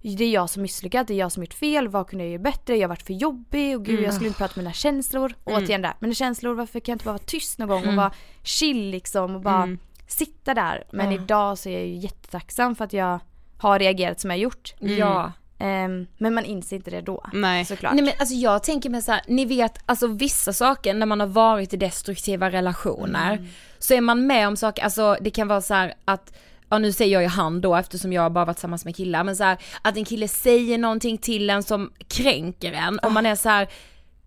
[0.02, 2.42] det är jag som misslyckat, det är jag som gjort fel, vad kunde jag göra
[2.42, 5.34] bättre, jag har varit för jobbig och gud jag skulle inte prata med mina känslor.
[5.46, 5.62] Mm.
[5.62, 8.12] Återigen där, mina känslor, varför kan jag inte bara vara tyst någon gång och vara
[8.42, 9.78] chill liksom och bara Mm.
[10.06, 10.84] sitta där.
[10.92, 13.18] Men idag så är jag ju jättetacksam för att jag
[13.58, 14.74] har reagerat som jag gjort.
[14.78, 15.32] Ja.
[15.62, 17.24] Ehm, men man inser inte det då.
[17.32, 17.64] Nej.
[17.64, 17.94] Såklart.
[17.94, 21.20] Nej men alltså jag tänker mig så här, ni vet alltså vissa saker när man
[21.20, 23.48] har varit i destruktiva relationer
[23.78, 26.32] så är man med om saker, alltså det kan vara så här att
[26.68, 29.36] Ja nu säger jag ju han då eftersom jag bara varit tillsammans med killar men
[29.36, 33.34] så här, att en kille säger någonting till en som kränker en och man är
[33.34, 33.68] så här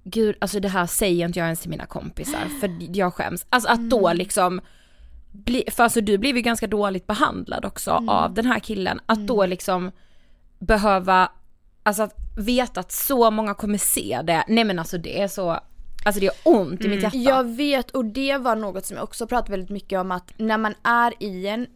[0.03, 3.45] gud alltså det här säger inte jag ens till mina kompisar för jag skäms.
[3.49, 4.61] Alltså att då liksom
[5.31, 9.27] bli, för alltså du blev ju ganska dåligt behandlad också av den här killen, att
[9.27, 9.91] då liksom
[10.67, 11.31] behöva,
[11.83, 15.49] alltså att veta att så många kommer se det, nej men alltså det är så,
[16.05, 17.17] alltså det gör ont i mitt hjärta.
[17.17, 20.57] Jag vet och det var något som jag också pratade väldigt mycket om att när
[20.57, 21.67] man är i en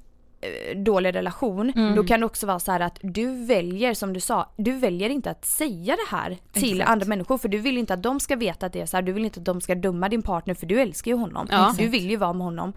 [0.41, 1.95] eh, dålig relation Mm.
[1.95, 5.09] då kan det också vara så här att du väljer som du sa, du väljer
[5.09, 6.89] inte att säga det här till Exakt.
[6.91, 9.01] andra människor för du vill inte att de ska veta att det är så här,
[9.01, 11.47] du vill inte att de ska döma din partner för du älskar ju honom.
[11.51, 11.75] Ja.
[11.77, 12.73] Du vill ju vara med honom.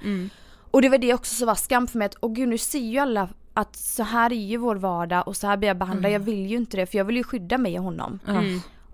[0.70, 2.79] Och det var det också som var skam för mig att, åh gud nu ser
[2.79, 6.12] ju alla att så här är ju vår vardag och så här blir jag behandlad,
[6.12, 8.19] jag vill ju inte det för jag vill ju skydda mig och honom.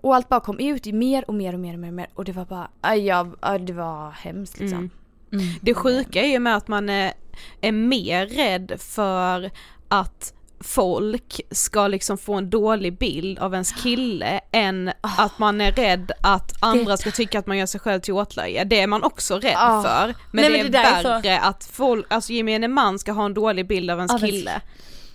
[0.01, 2.07] Och allt bara kom ut i mer och mer och mer och mer och, mer,
[2.13, 3.03] och det var bara, aj,
[3.59, 4.89] det var hemskt liksom.
[5.61, 7.13] Det sjuka är ju med att man är,
[7.61, 9.51] är mer rädd för
[9.87, 15.71] att folk ska liksom få en dålig bild av ens kille än att man är
[15.71, 18.63] rädd att andra ska tycka att man gör sig själv till åtlöje.
[18.63, 19.81] Det är man också rädd Ah.
[19.83, 20.05] för.
[20.07, 22.99] Men Nej, det men är det där är så- värre att folk, alltså gemene man
[22.99, 24.61] ska ha en dålig bild av ens ens- kille.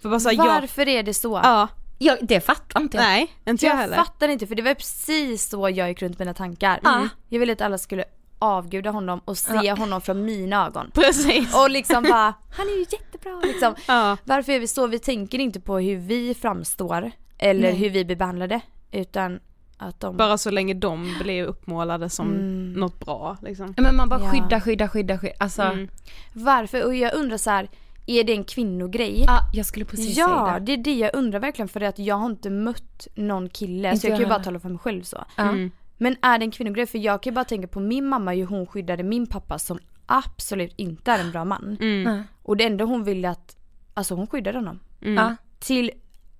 [0.02, 1.40] För bara såhär, jag, Varför är det så?
[1.42, 3.04] ja, Ja, det fattar inte jag.
[3.04, 3.96] nej, inte jag, jag heller.
[3.96, 6.80] fattar inte för det var precis så jag gick runt mina tankar.
[6.82, 7.08] Ja.
[7.28, 8.04] Jag ville att alla skulle
[8.44, 10.90] avguda honom och se honom från mina ögon.
[10.94, 11.54] Precis.
[11.56, 13.74] Och liksom bara, han är ju jättebra liksom.
[13.88, 14.16] Ja.
[14.24, 14.86] Varför är vi så?
[14.86, 17.74] Vi tänker inte på hur vi framstår eller Nej.
[17.74, 18.60] hur vi blir behandlade
[18.92, 19.40] utan
[19.78, 20.16] att de...
[20.16, 22.72] Bara så länge de blir uppmålade som Mm.
[22.72, 23.74] något bra liksom.
[23.76, 24.30] Men man bara Ja.
[24.30, 25.34] skydda, skydda, skydda, skydda.
[25.38, 25.88] Alltså, Mm.
[26.32, 26.84] Varför?
[26.84, 27.68] Och jag undrar så här,
[28.06, 29.24] är det en kvinnogrej?
[29.26, 30.66] ja, jag skulle precis Ja, säga det.
[30.66, 34.00] det är det jag undrar verkligen för att jag har inte mött någon kille Inte
[34.00, 35.24] så jag jag kan ju bara tala för mig själv så.
[35.36, 35.42] Ja.
[35.42, 35.70] Mm.
[35.96, 36.86] Men är det en kvinnogrej?
[36.86, 39.78] För jag kan ju bara tänka på min mamma hur hon skyddade min pappa som
[40.06, 41.76] absolut inte är en bra man.
[41.80, 42.22] Mm.
[42.42, 43.56] Och det enda hon ville att,
[43.94, 44.80] alltså hon skyddade honom.
[45.02, 45.14] Mm.
[45.14, 45.36] Ja.
[45.58, 45.90] Till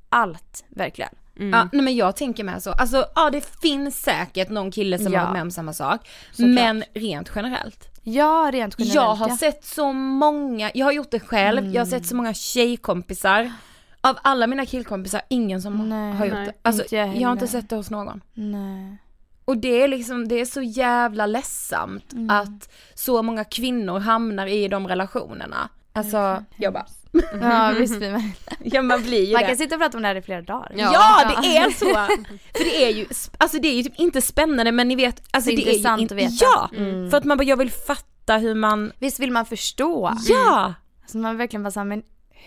[0.09, 1.11] allt verkligen.
[1.37, 1.51] Mm.
[1.51, 5.12] Ja, nej men jag tänker med så, alltså ja det finns säkert någon kille som
[5.12, 5.19] Ja.
[5.19, 6.55] har varit med om samma sak, Såklart.
[6.55, 7.88] men rent generellt.
[8.03, 9.37] Ja, rent generellt Jag har ja.
[9.37, 13.53] sett så många, jag har gjort det själv, jag har sett så många tjejkompisar.
[14.01, 16.53] Av alla mina killkompisar, ingen som Nej, har gjort nej, det.
[16.62, 18.21] Alltså, inte jag jag, har inte sett det hos någon.
[18.35, 18.99] Nej.
[19.44, 22.30] Och det är liksom, det är så jävla ledsamt Mm.
[22.30, 25.68] att så många kvinnor hamnar i de relationerna.
[25.92, 26.87] Alltså, jag bara,
[27.40, 28.33] Ja visst blir man.
[28.64, 29.48] ja man blir ju Man det.
[29.48, 30.72] kan sitta och prata om det här i flera dagar.
[30.76, 31.85] Ja, det är så!
[32.59, 33.07] För det är ju,
[33.38, 36.16] alltså det är ju typ inte spännande men ni vet, alltså Så det intressant är
[36.16, 36.44] ju, att veta.
[36.44, 36.70] Ja!
[36.76, 37.11] Mm.
[37.11, 40.12] För att man bara, jag vill fatta hur man, Visst vill man förstå?
[40.28, 40.74] ja!
[41.07, 42.02] Så man verkligen bara såhär, men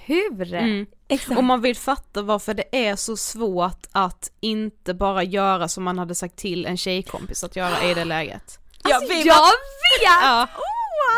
[0.05, 0.53] hur?
[0.53, 0.85] Mm.
[1.09, 1.37] Exakt.
[1.37, 5.99] Och man vill fatta varför det är så svårt att inte bara göra som man
[5.99, 8.59] hade sagt till en tjejkompis att göra i det läget.
[8.83, 10.03] Ja, Alltså, vi jag vet!
[10.23, 10.47] Ja.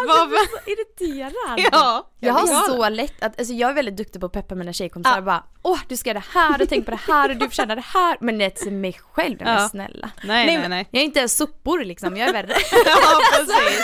[0.07, 0.69] Varför?
[0.71, 1.59] irriterad.
[1.71, 2.09] Ja.
[2.19, 2.65] Jag har vet.
[2.75, 5.43] så lätt att, alltså jag är väldigt duktig på att peppa mina tjejkompisar och bara
[5.61, 7.81] Åh du ska göra det här och tänk på det här och du förtjänar det
[7.85, 8.17] här.
[8.19, 9.69] Men det till mig själv, nej, men Ja.
[9.69, 10.09] snälla.
[10.23, 10.87] Nej nej men- nej.
[10.91, 12.47] Jag är inte ens sopor liksom, jag är värre.
[12.85, 13.81] Ja precis.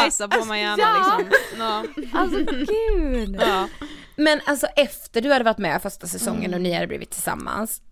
[0.00, 1.18] Bajsa på mig gärna ja.
[1.18, 1.38] liksom.
[1.58, 1.84] Ja.
[2.20, 3.36] Alltså gud.
[3.40, 3.68] Ja.
[4.16, 7.82] Men alltså efter du hade varit med första säsongen och ni hade blivit tillsammans,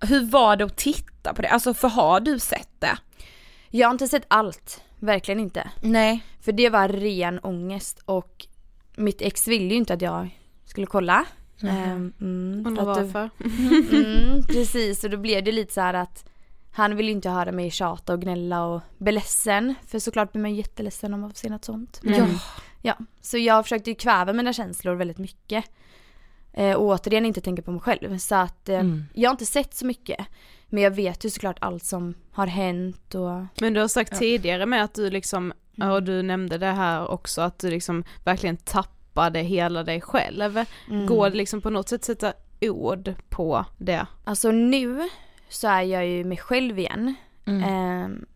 [0.00, 1.48] hur var det att titta på det?
[1.48, 2.98] Alltså för har du sett det?
[3.70, 5.70] Jag har inte sett allt, verkligen inte.
[5.82, 6.24] Nej.
[6.40, 8.46] För det var ren ångest och
[8.96, 11.24] mitt ex ville ju inte att jag skulle kolla.
[11.62, 13.30] Ehm, mm, Undrar att det- varför.
[13.94, 16.24] Mm, precis, och då blev det lite så här att
[16.72, 19.74] han vill ju inte höra mig tjata och gnälla och bli ledsen.
[19.86, 22.00] För såklart blir man jätteledsen om man får se något sånt.
[22.02, 22.26] Men, Ja.
[22.82, 25.64] Ja, så jag försökte ju kväva mina känslor väldigt mycket.
[26.52, 28.18] Eh, och återigen inte tänka på mig själv.
[28.18, 29.04] Så att eh, Mm.
[29.14, 30.26] jag har inte sett så mycket.
[30.66, 34.66] Men jag vet ju såklart allt som har hänt och Men du har sagt tidigare
[34.66, 35.52] med att du liksom,
[35.92, 40.64] och du nämnde det här också, att du liksom verkligen tappade hela dig själv.
[40.90, 41.06] Mm.
[41.06, 44.06] Går det liksom på något sätt sätta ord på det?
[44.24, 45.08] Alltså nu
[45.48, 47.14] så är jag ju mig själv igen.
[47.44, 47.62] Mm.
[47.64, 48.26] Ehm,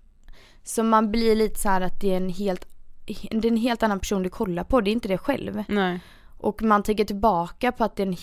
[0.62, 2.68] så man blir lite så här att det är en helt,
[3.06, 5.64] det är en helt annan person du kollar på, det är inte det själv.
[5.68, 6.00] Nej.
[6.38, 8.16] Och man tänker tillbaka på att det är en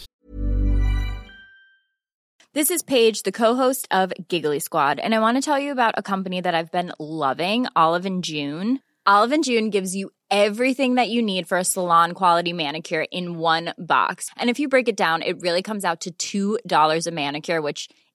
[2.54, 5.94] This is Paige, the co-host of Giggly Squad, and I want to tell you about
[5.98, 8.80] a company that I've been loving, Olive and June.
[9.08, 13.40] Olive and June gives you everything that you need for a salon quality manicure in
[13.40, 14.30] one box.
[14.38, 17.88] And if you break it down, it really comes out to $2 a manicure, which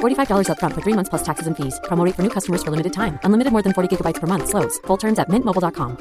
[0.00, 1.78] $45 upfront for three months plus taxes and fees.
[1.84, 3.20] Promo rate for new customers for limited time.
[3.22, 4.48] Unlimited more than 40 gigabytes per month.
[4.48, 4.78] Slows.
[4.86, 5.98] Full terms at mintmobile.com.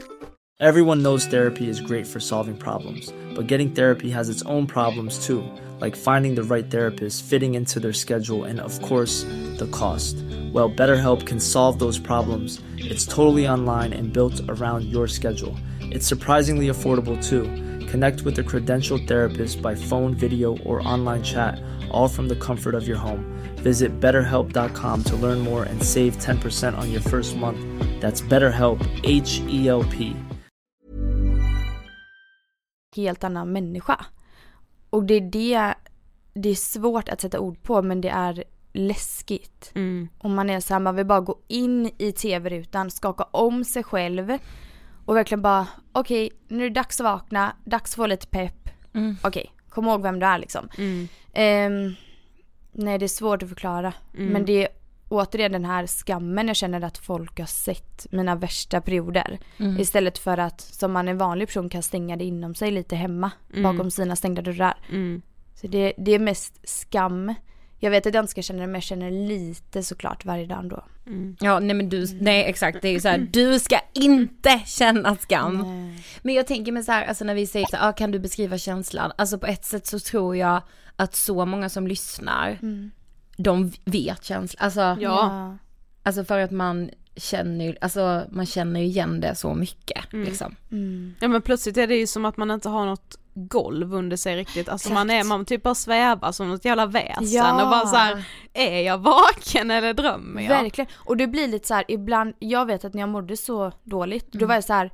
[0.61, 5.25] Everyone knows therapy is great for solving problems, but getting therapy has its own problems
[5.25, 5.41] too,
[5.79, 9.23] like finding the right therapist, fitting into their schedule, and of course,
[9.55, 10.17] the cost.
[10.51, 12.59] Well, BetterHelp can solve those problems.
[12.77, 15.55] It's totally online and built around your schedule.
[15.79, 17.43] It's surprisingly affordable too.
[17.87, 21.57] Connect with a credentialed therapist by phone, video, or online chat,
[21.91, 23.25] all from the comfort of your home.
[23.63, 27.59] Visit betterhelp.com to learn more and save 10% on your first month.
[28.01, 30.15] That's BetterHelp, H E L P.
[32.95, 34.05] helt annan människa.
[34.89, 35.73] Och det är det,
[36.33, 39.71] det är svårt att sätta ord på men det är läskigt.
[39.75, 40.09] Mm.
[40.17, 43.83] Och man är så här, man vill bara gå in i tv-rutan, skaka om sig
[43.83, 44.37] själv
[45.05, 48.69] och verkligen bara okej, nu är det dags att vakna, dags att få lite pepp.
[48.93, 49.17] Mm.
[49.23, 50.69] Okej, kom ihåg vem du är liksom.
[50.77, 51.07] Mm.
[51.39, 51.95] Ehm,
[52.71, 53.93] nej det är svårt att förklara.
[54.17, 54.33] Mm.
[54.33, 54.67] Men det är
[55.09, 59.39] återigen den här skammen jag känner att folk har sett mina värsta perioder.
[59.57, 59.79] Mm.
[59.79, 63.31] Istället för att som man en vanlig person kan stänga det inom sig lite hemma
[63.53, 63.63] Mm.
[63.63, 64.77] bakom sina stängda dörrar.
[64.89, 65.21] Mm.
[65.55, 67.33] Så det, det är mest skam.
[67.81, 70.59] Jag vet att jag inte ska känna det men jag känner lite såklart varje dag
[70.59, 70.83] ändå.
[71.07, 71.35] Mm.
[71.39, 75.15] Ja nej men du, nej exakt det är ju så här, du ska inte känna
[75.15, 75.57] skam.
[75.57, 76.03] Nej.
[76.21, 78.19] Men jag tänker mig så här, alltså när vi säger så här, ah, kan du
[78.19, 79.11] beskriva känslan?
[79.17, 80.61] Alltså på ett sätt så tror jag
[80.99, 82.91] att så många som lyssnar, Mm.
[83.37, 84.65] de vet känslan.
[84.65, 85.57] Alltså, Ja.
[86.03, 90.25] alltså för att man känner ju, alltså man känner ju igen det så mycket Mm.
[90.25, 90.55] liksom.
[90.71, 91.15] Mm.
[91.21, 94.35] Ja men plötsligt är det ju som att man inte har något golv under sig
[94.35, 97.63] riktigt, alltså man är, man typ bara svävar som något jävla väsen Ja.
[97.63, 98.23] och bara så här,
[98.53, 100.49] är jag vaken eller drömmer jag?
[100.49, 100.91] Verkligen.
[100.95, 104.33] Och det blir lite så här, ibland, jag vet att när jag mådde så dåligt,
[104.35, 104.39] Mm.
[104.41, 104.91] då var jag så här,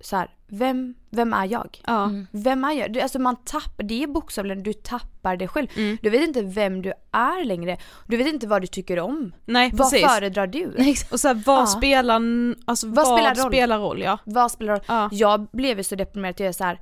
[0.00, 1.80] så här, vem, vem är jag?
[1.86, 2.04] Ja.
[2.04, 2.26] Mm.
[2.30, 2.92] Vem är jag?
[2.92, 5.66] Det, alltså man tappar, det är bokstavligen, du tappar dig själv.
[5.76, 5.98] Mm.
[6.02, 7.76] Du vet inte vem du är längre.
[8.06, 9.32] Du vet inte vad du tycker om.
[9.44, 10.06] Nej Vad precis.
[10.08, 10.94] föredrar du?
[11.12, 11.66] Och så här, vad Ja.
[11.66, 12.20] spelar,
[12.64, 13.86] alltså Vad vad, spelar spelar, roll?
[13.88, 14.02] roll?
[14.02, 14.18] ja.
[14.24, 14.82] Vad spelar roll?
[14.88, 15.08] Ja.
[15.12, 16.80] Jag blev ju så deprimerad att jag är så här.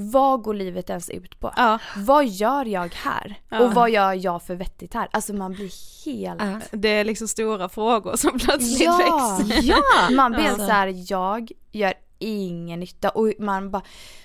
[0.00, 1.52] Vad går livet ens ut på?
[1.56, 1.78] Ja.
[1.96, 3.40] Vad gör jag här?
[3.48, 3.60] Ja.
[3.60, 5.08] Och vad gör jag för vettigt här?
[5.10, 5.70] Alltså man blir
[6.04, 6.42] helt...
[6.42, 6.60] Ja.
[6.78, 9.62] Det är liksom stora frågor som plötsligt Ja, växer.
[9.68, 10.14] ja!
[10.16, 10.56] Man blir Ja.
[10.56, 13.82] så här, jag gör ingen nytta och man bara,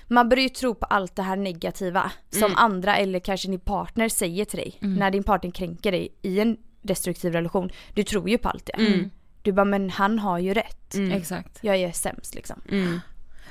[0.08, 2.58] man börjar ju tro på allt det här negativa som Mm.
[2.58, 4.76] andra eller kanske din partner säger till dig.
[4.80, 7.70] När din partner kränker dig i en destruktiv relation.
[7.94, 8.72] Du tror ju på allt det.
[8.86, 9.10] Mm.
[9.42, 10.94] Du bara, men han har ju rätt.
[10.94, 11.12] Mm.
[11.12, 11.58] Exakt.
[11.62, 12.60] Jag är sämst liksom.
[12.70, 13.00] Mm.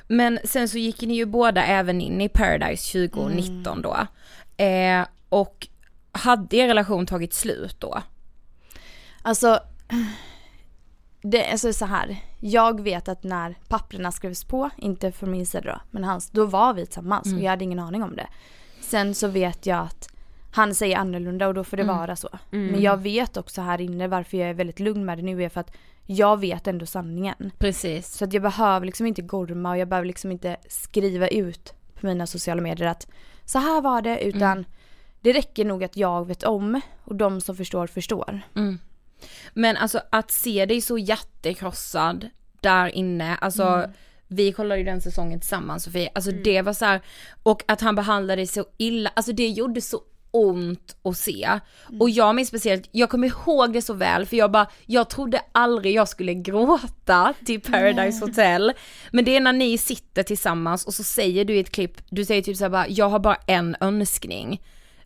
[0.08, 3.98] Men sen så gick ni ju båda även in i Paradise 2019 då.
[4.64, 5.68] Eh, och
[6.12, 8.02] hade er relation tagit slut då?
[9.22, 9.60] Alltså,
[11.24, 12.18] det är så, här.
[12.40, 16.46] Jag vet att när papperna skrevs på, inte för min sida då, men hans, då
[16.46, 18.28] var vi tillsammans och jag hade ingen aning om det.
[18.82, 20.10] Sen så vet jag att
[20.52, 22.30] han säger annorlunda och då får det vara så.
[22.50, 25.50] Men jag vet också här inne varför jag är väldigt lugn med det nu är
[25.50, 25.72] för att
[26.06, 27.52] jag vet ändå sanningen.
[27.58, 28.08] Precis.
[28.18, 32.06] Så att jag behöver liksom inte gorma och jag behöver liksom inte skriva ut på
[32.06, 33.08] mina sociala medier att
[33.46, 34.66] så här var det utan
[35.22, 38.42] det räcker nog att jag vet om och de som förstår förstår.
[39.24, 39.54] Mm.
[39.54, 42.30] Men alltså att se dig så hjärtekrossad
[42.62, 43.90] där inne, alltså
[44.28, 47.02] vi kollade ju den säsongen tillsammans Sofie, alltså det var så här,
[47.44, 50.02] och att han behandlade dig så illa, alltså det gjorde så
[50.32, 51.60] ont att se.
[52.00, 55.42] Och jag minns speciellt, jag kommer ihåg det så väl för jag bara, jag trodde
[55.52, 58.74] aldrig jag skulle gråta till Paradise Hotel.
[59.12, 62.26] Men det är när ni sitter tillsammans och så säger du i ett klipp, du
[62.26, 64.62] säger typ såhär bara, jag har bara en önskning.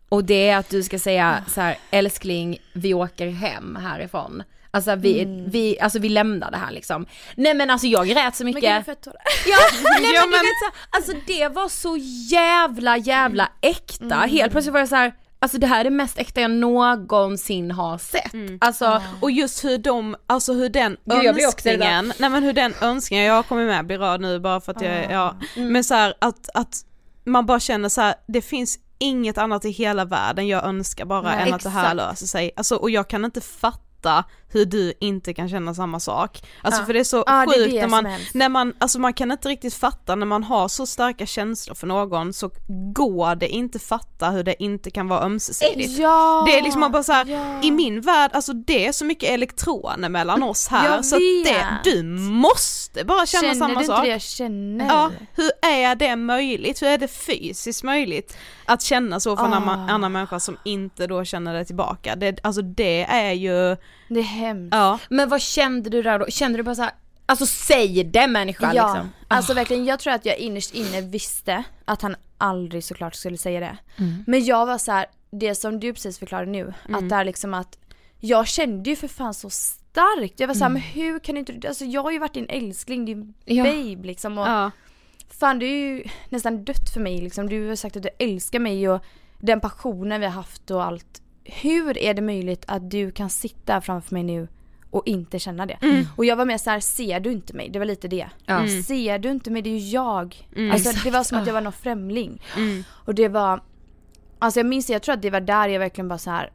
[0.09, 4.43] Och det är att du ska säga så här, älskling, vi åker hem härifrån.
[4.71, 7.05] Alltså vi, vi, alltså vi lämnar det här liksom.
[7.35, 8.63] Nej men alltså jag grät så mycket.
[8.63, 9.13] Men gud.
[9.47, 11.97] Ja, nej men du vet så, alltså det var så
[12.31, 14.15] jävla jävla äkta.
[14.15, 17.71] Helt plötsligt var jag så här, alltså det här är det mest äkta jag någonsin
[17.71, 18.31] har sett.
[18.61, 23.25] Alltså, Och just hur de, alltså hur den Gud, önskningen, nej men hur den önskningen,
[23.25, 26.49] jag kommer med blir rörd nu bara för att jag, ja, men så här, att,
[26.53, 26.75] att
[27.25, 31.21] man bara känner så här, det finns inget annat i hela världen jag önskar bara
[31.21, 31.95] Nej, än att det här exakt.
[31.95, 32.51] löser sig.
[32.55, 33.86] Alltså och jag kan inte fatta
[34.49, 36.43] hur du inte kan känna samma sak.
[36.61, 36.85] Alltså Ja.
[36.85, 39.31] för det är så Ja, det sjukt det när man, när man, alltså man kan
[39.31, 42.49] inte riktigt fatta när man har så starka känslor för någon så
[42.93, 45.97] går det inte fatta hur det inte kan vara ömsesidigt.
[45.99, 46.43] Ja!
[46.47, 47.61] Det är liksom man bara så här, ja.
[47.63, 51.65] i min värld, alltså det är så mycket elektroner mellan oss här så att det,
[51.91, 54.03] du måste bara känna Känner samma du inte sak.
[54.03, 54.85] det jag känner?
[54.87, 56.81] Ja, hur är det möjligt?
[56.81, 59.55] Hur är det fysiskt möjligt att känna så för en Ah.
[59.55, 62.15] annan, annan människa som inte då känner det tillbaka?
[62.15, 63.77] Det, alltså det är ju,
[64.09, 64.75] Det är hemskt.
[64.75, 64.99] ja.
[65.09, 66.25] men vad kände du där då?
[66.29, 66.91] Kände du bara så här,
[67.25, 69.09] alltså säg det människa Ja, liksom.
[69.27, 73.59] alltså verkligen jag tror att jag innerst inne visste att han aldrig såklart skulle säga
[73.59, 73.77] det.
[74.27, 77.53] Men jag var så här, det som du precis förklarade nu, att det är liksom
[77.53, 77.77] att
[78.19, 80.39] jag kände ju för fan så starkt.
[80.39, 83.05] Jag var såhär, men hur kan du inte, alltså jag har ju varit din älskling,
[83.05, 83.63] din Ja.
[83.63, 84.71] babe liksom och ja.
[85.39, 87.49] fan du är ju nästan dött för mig liksom.
[87.49, 89.03] Du har sagt att du älskar mig och
[89.39, 91.21] den passionen vi har haft och allt.
[91.49, 94.47] Hur är det möjligt att du kan sitta framför mig nu
[94.91, 95.77] och inte känna det?
[96.15, 97.69] Och jag var mer så här: ser du inte mig?
[97.69, 98.27] Det var lite det.
[98.45, 98.67] Ja.
[98.87, 99.61] Ser du inte mig?
[99.61, 100.47] Det är ju jag.
[100.73, 102.41] Alltså det var som att jag var någon främling.
[102.89, 103.63] Och det var,
[104.39, 106.51] alltså jag minns, jag tror att det var där jag verkligen bara så här.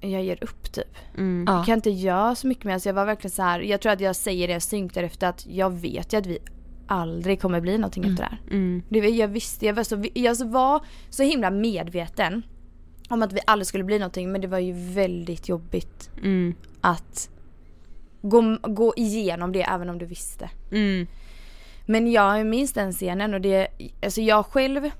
[0.00, 0.96] jag ger upp typ.
[1.18, 1.44] Mm.
[1.48, 1.56] Ja.
[1.56, 2.74] Jag kan inte göra så mycket mer.
[2.74, 3.60] Alltså jag var verkligen så här.
[3.60, 6.38] jag tror att jag säger det synk därefter att jag vet ju att vi
[6.86, 8.40] aldrig kommer bli någonting efter det här.
[8.50, 8.82] Mm.
[8.88, 10.80] Det, jag visste, jag var, så, jag var
[11.10, 12.42] så himla medveten
[13.08, 16.54] om att vi aldrig skulle bli någonting men det var ju väldigt jobbigt Mm.
[16.80, 17.30] att
[18.22, 20.50] gå, gå igenom det även om du visste.
[20.72, 21.06] Mm.
[21.86, 23.68] Men jag minns den scenen och det,
[24.02, 24.90] alltså jag själv,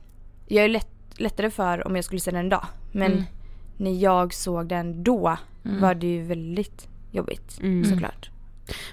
[0.48, 2.66] jag är lätt, lättare för om jag skulle se den idag.
[2.92, 3.24] Men Mm.
[3.76, 5.36] när jag såg den då
[5.80, 7.84] var det ju väldigt jobbigt Mm.
[7.84, 8.30] såklart.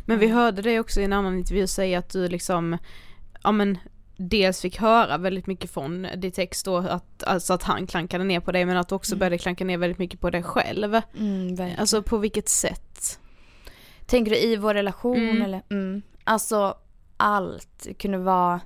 [0.05, 2.77] Men vi hörde det också i en annan intervju säga att du liksom,
[3.43, 3.77] ja men
[4.29, 8.39] dels fick höra väldigt mycket från ditt ex då, att, alltså att han klankade ner
[8.39, 11.01] på dig men att du också började klanka ner väldigt mycket på dig själv.
[11.19, 11.71] Mm.
[11.77, 13.19] Alltså på vilket sätt?
[14.05, 15.41] Tänker du i vår relation Mm.
[15.41, 15.61] eller?
[15.69, 16.01] Mm.
[16.23, 16.77] Alltså
[17.17, 18.61] allt kunde vara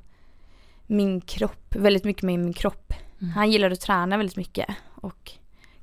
[0.88, 2.94] min kropp, väldigt mycket med min kropp.
[3.36, 5.32] Han gillade att träna väldigt mycket och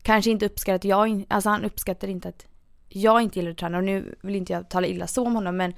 [0.03, 2.47] kanske inte uppskattar att jag, alltså han uppskattar inte att
[2.89, 5.57] jag inte gillar att träna och nu vill inte jag tala illa så om honom
[5.57, 5.75] men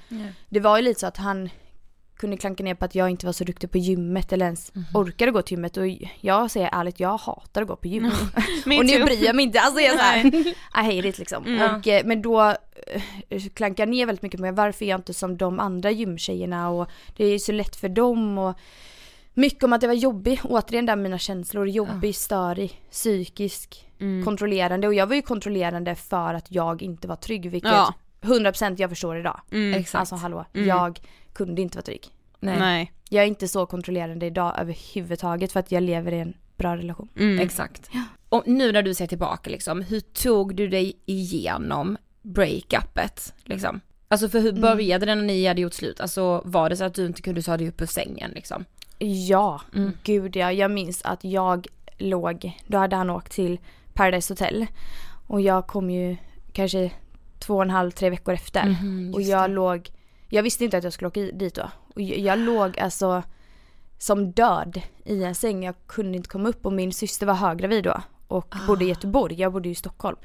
[0.48, 1.50] det var ju lite så att han
[2.16, 5.32] kunde klanka ner på att jag inte var så duktig på gymmet eller ens orkade
[5.32, 5.86] gå till gymmet och
[6.20, 8.02] jag säger ärligt, jag hatar att gå på gym.
[8.66, 11.44] Me och nu bryr jag mig inte, alltså jag är såhär, I hate it liksom.
[11.46, 11.74] Mm.
[11.76, 12.54] Och, eh, men då
[13.28, 16.70] eh, klankar jag ner väldigt mycket på varför är jag inte som de andra gymtjejerna
[16.70, 18.58] och det är ju så lätt för dem och
[19.34, 24.24] mycket om att jag var jobbig, återigen där mina känslor, jobbig, störig, psykisk, Mm.
[24.24, 27.94] kontrollerande och jag var ju kontrollerande för att jag inte var trygg vilket Ja.
[28.20, 29.40] 100% jag förstår idag.
[29.52, 29.84] Mm.
[29.92, 30.68] Alltså hallå, Mm.
[30.68, 31.00] jag
[31.36, 32.08] kunde inte vara trygg.
[32.40, 32.58] Nej.
[32.58, 32.92] Nej.
[33.10, 37.08] Jag är inte så kontrollerande idag överhuvudtaget för att jag lever i en bra relation.
[37.16, 37.38] Mm.
[37.40, 37.90] Exakt.
[38.28, 43.80] Och nu när du ser tillbaka liksom, hur tog du dig igenom breakupet liksom?
[44.08, 46.00] Alltså för hur började det när ni hade gjort slut?
[46.00, 48.64] Alltså var det så att du inte kunde ta dig upp ur sängen liksom?
[48.98, 49.92] Ja, Mm.
[50.04, 50.52] gud ja.
[50.52, 51.66] Jag minns att jag
[51.98, 53.58] låg, då hade han åkt till
[53.94, 54.66] Paradise Hotel
[55.26, 56.16] och jag kom ju
[56.52, 56.90] kanske
[57.38, 58.64] två och en halv, tre veckor efter.
[58.68, 59.88] Mhm, och jag låg,
[60.28, 61.70] jag visste inte att jag skulle åka dit då.
[61.94, 63.22] Och jag, jag låg alltså
[63.98, 65.64] som död i en säng.
[65.64, 69.40] Jag kunde inte komma upp och min syster var höggravid då och bodde i Göteborg.
[69.40, 70.16] Jag bodde ju i Stockholm.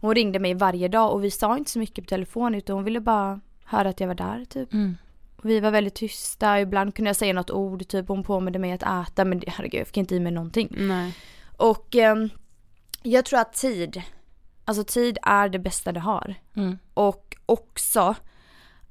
[0.00, 2.84] Hon ringde mig varje dag och vi sa inte så mycket på telefon utan hon
[2.84, 4.72] ville bara höra att jag var där typ.
[4.72, 4.96] Mm.
[5.42, 9.08] Vi var väldigt tysta, ibland kunde jag säga något ord, typ hon påminde mig att
[9.08, 10.68] äta men herregud jag fick inte i mig någonting.
[10.78, 11.16] Nej.
[11.56, 12.28] Och ehm,
[13.02, 14.02] jag tror att tid,
[14.64, 16.34] alltså tid är det bästa det har.
[16.56, 16.78] Mm.
[16.94, 18.14] Och också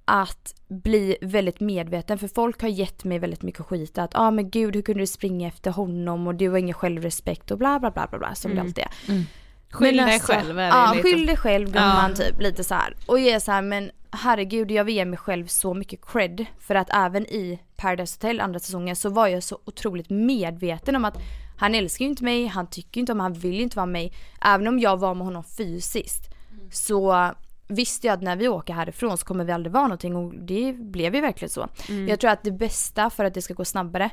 [0.10, 4.32] att bli väldigt medveten för folk har gett mig väldigt mycket skit att ja ah,
[4.32, 7.80] men gud hur kunde du springa efter honom och du har ingen självrespekt och bla
[7.80, 9.12] bla bla bla bla som det alltid är.
[9.12, 9.24] Mm.
[9.72, 11.04] Skyll dig alltså, själv är det Ja, lite.
[11.04, 12.16] skyll dig själv gumman Ja.
[12.16, 12.96] typ, lite så här.
[13.06, 16.46] Och jag är så här, men herregud jag vill ge mig själv så mycket cred
[16.60, 21.06] för att även i Paradise Hotel andra säsongen så var jag så otroligt medveten om
[21.06, 21.18] att
[21.58, 24.14] han älskar ju inte mig, han tycker inte om han vill inte vara med mig.
[24.42, 26.36] Även om jag var med honom fysiskt
[26.72, 27.32] så
[27.70, 30.74] visste jag att när vi åker härifrån så kommer vi aldrig vara någonting och det
[30.74, 31.68] blev ju verkligen så.
[31.90, 32.08] Mm.
[32.08, 34.12] Jag tror att det bästa för att det ska gå snabbare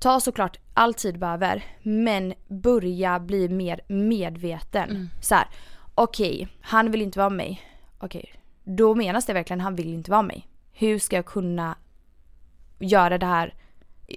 [0.00, 4.90] Ta såklart all tid behöver men börja bli mer medveten.
[4.90, 5.08] Mm.
[5.22, 5.48] Så här,
[5.94, 7.62] okej, han vill inte vara med mig.
[7.98, 8.34] Okej,
[8.64, 10.48] då menas det verkligen han vill inte vara med mig.
[10.72, 11.76] Hur ska jag kunna
[12.78, 13.54] göra det här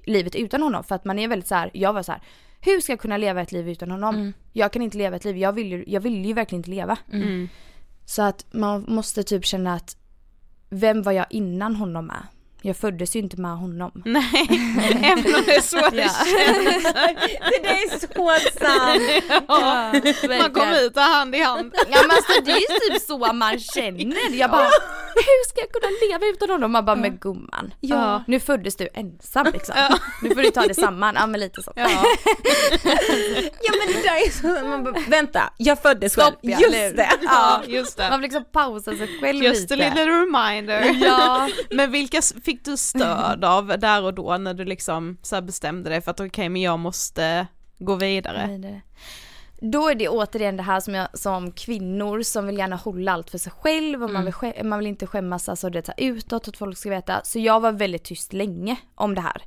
[0.05, 0.84] livet utan honom?
[0.84, 2.21] För att man är väldigt så här, jag var så här,
[2.61, 4.34] hur ska jag kunna leva ett liv utan honom?
[4.53, 6.97] Jag kan inte leva ett liv, jag vill ju, jag vill ju verkligen inte leva.
[7.11, 7.49] Mm.
[8.05, 9.97] Så att man måste typ känna att
[10.69, 12.27] vem var jag innan honom med?
[12.66, 13.91] Jag föddes ju inte med honom.
[14.05, 14.47] Nej,
[15.03, 16.09] även om det är så det Ja.
[16.09, 16.84] känns.
[17.61, 18.07] det är så
[18.59, 19.24] sant.
[19.47, 20.53] Ja, man verkligen.
[20.53, 21.74] kommer ut där hand i hand.
[21.91, 24.32] Ja men alltså det är ju typ så man känner.
[24.34, 24.64] Jag bara,
[25.16, 26.72] hur ska jag kunna leva utan honom?
[26.72, 27.74] Man bara, men gumman.
[27.80, 28.24] Ja.
[28.28, 29.76] Nu föddes du ensam liksom.
[30.22, 31.16] Nu får du ta det samman.
[31.20, 31.72] Ja men lite så.
[31.76, 31.89] Ja.
[33.61, 36.26] Ja men det där är så, man bara, vänta, jag föddes själv.
[36.32, 36.93] Stopp, ja, Just nu.
[36.95, 37.09] det.
[37.22, 38.14] Ja, just Man det.
[38.16, 39.89] får liksom pausa sig själv Just a lite.
[39.89, 40.97] little reminder.
[41.05, 41.49] Ja.
[41.72, 42.22] Men vilka
[42.53, 46.11] fick du stöd av där och då när du liksom så här bestämde dig för
[46.11, 47.47] att okej men jag måste
[47.79, 48.47] gå vidare?
[49.61, 53.29] Då är det återigen det här som jag som kvinnor som vill gärna hålla allt
[53.29, 56.47] för sig själv och man, vill, skä- man vill inte skämmas alltså det tar utåt
[56.47, 57.21] att folk ska veta.
[57.23, 59.43] Så jag var väldigt tyst länge om det här.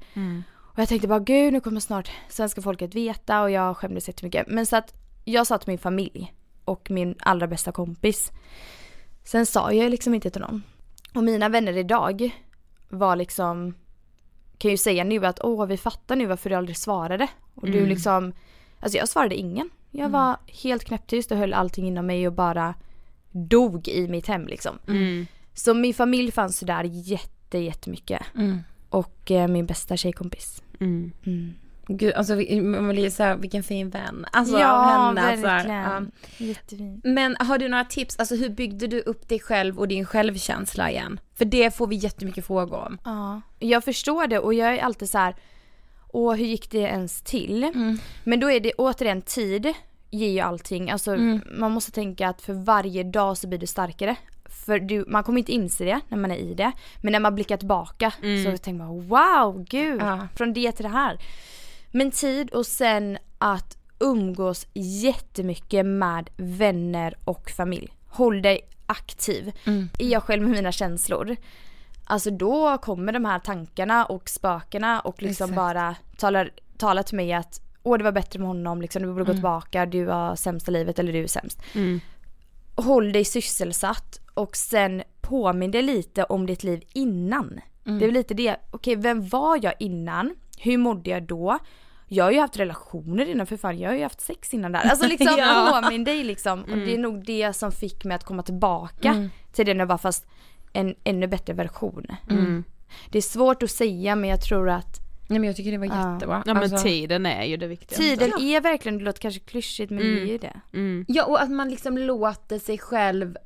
[0.58, 4.46] Och jag tänkte bara gud nu kommer snart svenska folket veta och jag skämdes jättemycket.
[4.48, 4.94] Men så att
[5.24, 6.34] jag sa till min familj
[6.64, 8.30] och min allra bästa kompis.
[9.24, 10.62] Sen sa jag liksom inte till någon.
[11.14, 12.30] Och mina vänner idag
[12.88, 13.74] var liksom
[14.58, 17.28] kan ju säga nu att åh vi fattar nu varför du aldrig svarade.
[17.54, 18.32] Och du liksom,
[18.80, 19.70] alltså jag svarade ingen.
[19.90, 22.74] Jag var helt knäpptyst och höll allting inom mig och bara
[23.30, 24.78] dog i mitt hem liksom.
[25.54, 28.22] Så min familj fanns där jätte, jättemycket.
[28.88, 30.62] Och eh, min bästa tjejkompis.
[30.80, 31.12] Mm.
[31.88, 34.26] Gud, alltså man blir så här, vilken fin vän.
[34.32, 35.20] Alltså ja, henne.
[35.20, 36.12] Så här, verkligen.
[36.38, 36.46] ja.
[36.46, 37.04] Jättefint.
[37.04, 40.90] Men har du några tips, alltså hur byggde du upp dig själv och din självkänsla
[40.90, 41.20] igen?
[41.38, 42.98] För det får vi jättemycket frågor om.
[43.04, 45.36] Ja, jag förstår det och jag är alltid så här.
[46.08, 47.72] Åh hur gick det ens till?
[48.24, 49.72] Men då är det återigen tid
[50.10, 50.90] ger ju allting.
[50.90, 51.16] Alltså
[51.58, 54.16] man måste tänka att för varje dag så blir du starkare.
[54.66, 56.72] För du, man kommer inte inse det när man är i det.
[57.02, 58.12] Men när man blickar tillbaka
[58.44, 60.28] så tänker man wow, gud, Ja.
[60.36, 61.18] från det till det här.
[61.90, 67.92] Men tid och sen att umgås jättemycket med vänner och familj.
[68.08, 69.52] Håll dig aktiv.
[69.98, 71.36] Är jag själv med mina känslor.
[72.04, 75.56] Alltså då kommer de här tankarna och spökena och liksom Exakt.
[75.56, 79.24] bara talar, talar till mig att åh det var bättre med honom, liksom, du borde
[79.24, 81.62] gå tillbaka, du har sämsta livet eller du är sämst.
[82.74, 87.60] Håll dig sysselsatt och sen påminn dig lite om ditt liv innan.
[87.84, 90.34] Det är väl lite det, okej vem var jag innan?
[90.58, 91.58] Hur mådde jag då?
[92.08, 94.80] Jag har ju haft relationer innan för fan, jag har ju haft sex innan där.
[94.80, 95.80] Alltså liksom Ja.
[95.82, 96.60] påminn dig liksom.
[96.62, 99.86] Och det är nog det som fick mig att komma tillbaka till det när jag
[99.86, 100.26] var fast
[100.72, 102.06] en ännu bättre version.
[103.10, 104.96] Det är svårt att säga men jag tror att
[105.28, 106.42] Nej men jag tycker det var jättebra.
[106.46, 108.02] Ja men Alltså- tiden är ju det viktigaste.
[108.02, 110.60] tiden är verkligen, det låter kanske klyschigt men det är ju det.
[111.08, 113.36] Ja och att man liksom låter sig själv,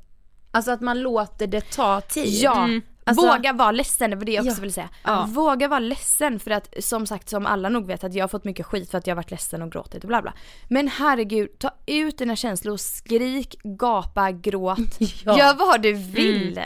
[0.51, 2.27] alltså att man låter det ta tid.
[2.43, 2.67] Ja,
[3.11, 4.61] Alltså- våga vara ledsen, det var det jag också Ja.
[4.61, 4.89] ville säga.
[5.03, 5.25] Ja.
[5.29, 8.43] Våga vara ledsen för att som sagt som alla nog vet att jag har fått
[8.43, 10.33] mycket skit för att jag har varit ledsen och gråtit och bla bla.
[10.69, 14.79] Men herregud, ta ut dina känslor, skrik, gapa, gråt.
[15.25, 15.37] Ja.
[15.37, 16.59] Gör vad du vill.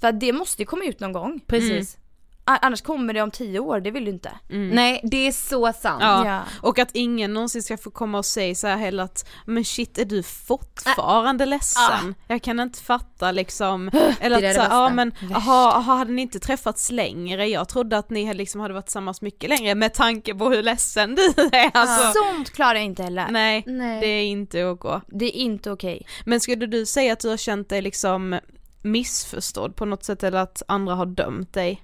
[0.00, 1.40] För att det måste ju komma ut någon gång.
[1.46, 1.94] Precis.
[1.96, 1.98] A-
[2.44, 4.30] Annars kommer det om tio år, det vill du inte.
[4.48, 6.02] Nej det är så sant.
[6.02, 6.26] Ja.
[6.26, 6.40] Ja.
[6.60, 9.98] och att ingen någonsin ska få komma och säga så här heller att men shit
[9.98, 12.14] är du fortfarande ledsen?
[12.28, 13.90] Jag kan inte fatta liksom,
[14.20, 14.74] eller Det att det så här, värsta.
[14.74, 17.46] ja men aha, aha, hade ni inte träffats längre?
[17.46, 21.14] Jag trodde att ni liksom hade varit tillsammans mycket längre med tanke på hur ledsen
[21.14, 21.22] du
[21.52, 22.12] är alltså.
[22.18, 23.26] Sånt klarar jag inte heller.
[23.30, 24.00] Nej, Nej.
[24.00, 25.02] det är inte OK.
[25.06, 26.06] Det är inte okej.
[26.24, 28.38] Men skulle du säga att du har känt dig liksom
[28.82, 31.82] missförstådd på något sätt eller att andra har dömt dig?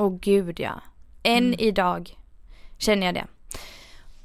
[0.00, 0.82] Åh gud ja.
[1.22, 2.16] Än idag
[2.78, 3.26] känner jag det.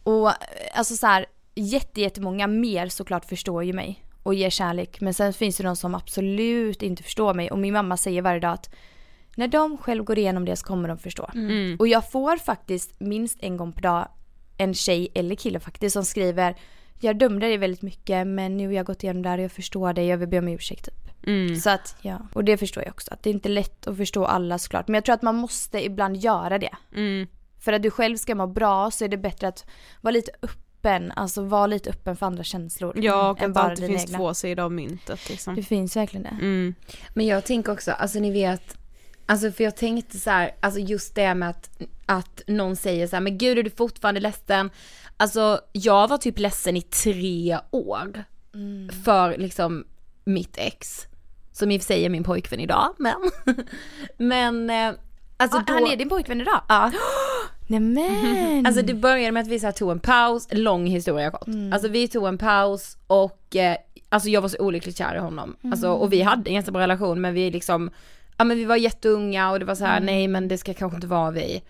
[0.04, 0.32] Och
[0.74, 5.02] alltså så här, jätte, jättemånga mer såklart förstår ju mig och ger kärlek.
[5.02, 8.40] Men sen finns det de som absolut inte förstår mig och min mamma säger varje
[8.40, 8.70] dag att
[9.36, 11.30] när de själv går igenom det så kommer de förstå.
[11.80, 14.08] Och jag får faktiskt minst en gång per dag
[14.58, 16.56] en tjej eller kille faktiskt som skriver
[17.00, 19.52] jag dömde dig väldigt mycket men nu har jag gått igenom det här och jag
[19.52, 20.90] förstår dig, jag vill be om ursäkt
[21.26, 21.62] typ.
[21.62, 23.14] Så att ja, och det förstår jag också.
[23.14, 24.88] Att det är inte lätt att förstå alla såklart.
[24.88, 26.76] Men jag tror att man måste ibland göra det.
[27.60, 29.66] För att du själv ska må bra så är det bättre att
[30.02, 32.94] vara lite öppen, alltså var lite öppen för andra känslor.
[32.96, 34.18] Ja och än att bara det alltid finns egna.
[34.18, 35.56] två sidor av myntet liksom.
[35.56, 36.46] Det finns verkligen det.
[36.46, 36.76] Mm.
[37.14, 38.78] Men jag tänker också, alltså ni vet,
[39.26, 43.16] alltså för jag tänkte så här, alltså just det med att, att någon säger så
[43.16, 44.70] här, men gud är du fortfarande ledsen?
[45.18, 48.24] Alltså jag var typ ledsen i tre år
[49.04, 49.86] för liksom
[50.26, 51.06] mitt ex.
[51.56, 53.16] Som i och för sig är min pojkvän idag, men.
[54.18, 55.00] men eh,
[55.38, 55.74] alltså Ah, då.
[55.74, 56.62] Han är din pojkvän idag?
[56.68, 56.92] Ja.
[57.68, 58.66] Nämen!
[58.66, 61.48] Alltså det började med att vi så tog en paus, lång historia kort.
[61.48, 61.74] Mm.
[61.74, 63.78] Alltså vi tog en paus och eh,
[64.10, 65.56] alltså jag var så olyckligt kär i honom.
[65.72, 67.90] Alltså och vi hade en jättebra relation men vi liksom,
[68.38, 70.06] ja men vi var jätteunga och det var så här: Mm.
[70.06, 71.64] nej men det ska kanske inte vara vi.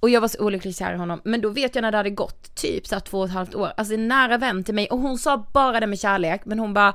[0.00, 1.20] Och jag var så olyckligt kär i honom.
[1.24, 3.54] Men då vet jag när det hade gått typ så här två och ett halvt
[3.54, 6.58] år, alltså en nära vän till mig och hon sa bara det med kärlek men
[6.58, 6.94] hon bara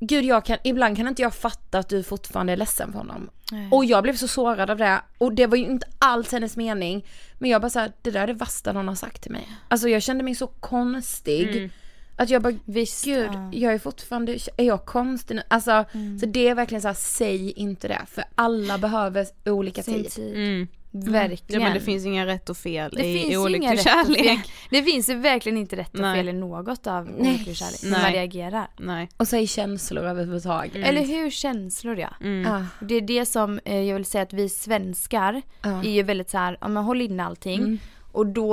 [0.00, 3.30] Gud jag kan, ibland kan inte jag fatta att du fortfarande är ledsen för honom.
[3.52, 3.68] Nej.
[3.72, 7.04] Och jag blev så sårad av det och det var ju inte alls hennes mening.
[7.38, 9.48] Men jag bara såhär, det där är det värsta någon har sagt till mig.
[9.68, 11.56] Alltså jag kände mig så konstig.
[11.56, 11.70] Mm.
[12.16, 13.50] Att jag bara, Visst, gud, ja.
[13.52, 15.42] jag är fortfarande, är jag konstig nu?
[15.48, 16.18] Alltså, Mm.
[16.18, 18.00] så det är verkligen så här, säg inte det.
[18.06, 20.10] För alla behöver olika Sin tid.
[20.12, 20.34] tid.
[20.36, 20.68] Mm.
[20.90, 21.62] Verkligen.
[21.62, 24.18] Ja men det finns inga rätt och fel Det i olycklig kärlek.
[24.24, 24.38] fel.
[24.70, 26.16] Det finns verkligen inte rätt och Nej.
[26.16, 27.30] fel i något av Nej.
[27.30, 27.82] olycklig kärlek.
[27.82, 28.02] När Nej.
[28.02, 28.68] man reagerar.
[28.78, 29.08] Nej.
[29.16, 30.74] Och säg känslor överhuvudtaget.
[30.86, 32.14] Eller hur känslor ja.
[32.20, 32.52] Mm.
[32.52, 35.68] Ah, Det är det som eh, jag vill säga att vi svenskar ah.
[35.82, 37.58] är ju väldigt så här, ja men håll inne allting.
[37.58, 37.78] Mm.
[38.12, 38.48] Och då,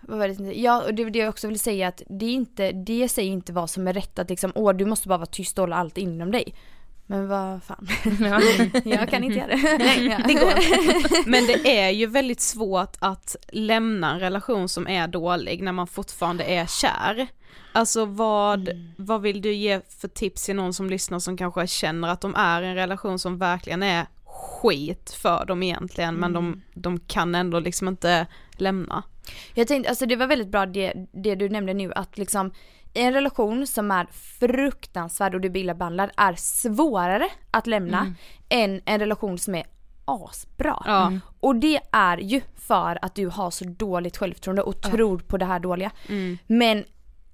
[0.00, 2.32] vad var det, ja och det är det jag också vill säga att det är
[2.32, 5.26] inte, det säger inte vad som är rätt att liksom, åh du måste bara vara
[5.26, 6.54] tyst och hålla allt inom dig.
[7.06, 7.88] Men vad fan.
[8.20, 8.40] Ja.
[8.84, 9.78] jag kan inte göra det.
[9.78, 15.08] Nej, det går Men det är ju väldigt svårt att lämna en relation som är
[15.08, 17.26] dålig när man fortfarande är kär.
[17.72, 22.08] Alltså vad, vad vill du ge för tips till någon som lyssnar som kanske känner
[22.08, 26.62] att de är i en relation som verkligen är skit för dem egentligen men de,
[26.74, 29.02] de kan ändå liksom inte lämna.
[29.54, 32.52] Jag tänkte, alltså det var väldigt bra det, det du nämnde nu att liksom
[32.96, 35.40] en relation som är fruktansvärd och
[35.76, 38.14] behandlad är svårare att lämna
[38.48, 39.64] än en relation som är
[40.04, 40.82] asbra.
[40.86, 41.12] Ja.
[41.40, 45.44] Och det är ju för att du har så dåligt självförtroende och tror på det
[45.44, 45.90] här dåliga.
[46.08, 46.38] Mm.
[46.46, 46.84] Men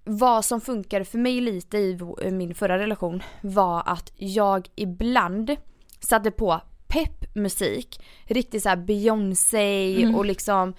[0.05, 1.99] vad som funkade för mig lite i
[2.33, 5.57] min förra relation var att jag ibland
[6.01, 10.75] satte på peppmusik, riktigt såhär Beyoncé och liksom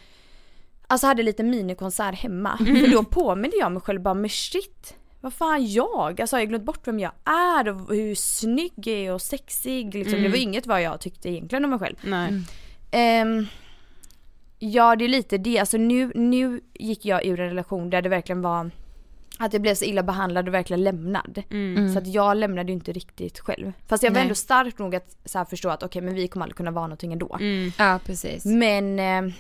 [0.93, 2.57] Alltså hade lite minikonsert hemma.
[2.57, 6.21] För då påminner jag mig själv bara men shit, vad fan jag?
[6.21, 9.95] Alltså har jag glömt bort vem jag är och hur snygg jag är och sexig
[9.95, 10.23] liksom.
[10.23, 11.95] Det var inget vad jag tyckte egentligen om mig själv.
[12.01, 12.41] Nej.
[12.91, 13.45] Ehm,
[14.59, 18.09] ja det är lite det, alltså nu, nu gick jag ur en relation där det
[18.09, 18.71] verkligen var
[19.37, 21.43] att jag blev så illa behandlad och verkligen lämnad.
[21.93, 23.71] Så att jag lämnade ju inte riktigt själv.
[23.87, 24.21] Fast jag var Nej.
[24.21, 26.87] ändå stark nog att så här förstå att okej men vi kommer aldrig kunna vara
[26.87, 27.37] någonting ändå.
[27.77, 28.45] Ja precis.
[28.45, 29.33] Men eh,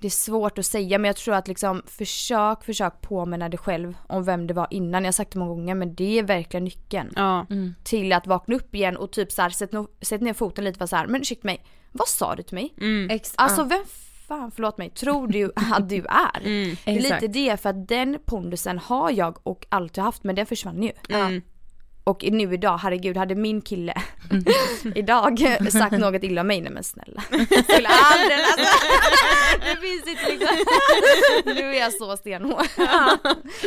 [0.00, 3.94] det är svårt att säga men jag tror att liksom försök, försök påminna dig själv
[4.06, 5.02] om vem det var innan.
[5.02, 7.12] Jag har sagt det många gånger men det är verkligen nyckeln.
[7.16, 7.46] Ja.
[7.84, 10.76] Till att vakna upp igen och typ så här, sätt, no- sätt ner foten lite
[10.76, 12.74] och vara så här, men ursäkta mig, vad sa du till mig?
[13.10, 13.64] Ex- Alltså ja.
[13.66, 13.82] vem
[14.28, 16.40] fan, förlåt mig, tror du att du är?
[16.44, 16.50] det
[16.90, 17.22] är exakt.
[17.22, 20.92] lite det för att den pondusen har jag och alltid haft men den försvann ju.
[21.08, 21.42] Mm.
[22.04, 23.94] Och nu idag, herregud, hade min kille
[24.94, 27.22] idag sagt något illa om mig, nej men snälla.
[27.22, 28.38] Skulle aldrig.
[29.60, 30.56] Det finns inte liksom.
[31.44, 32.66] Nu är jag så stenhård.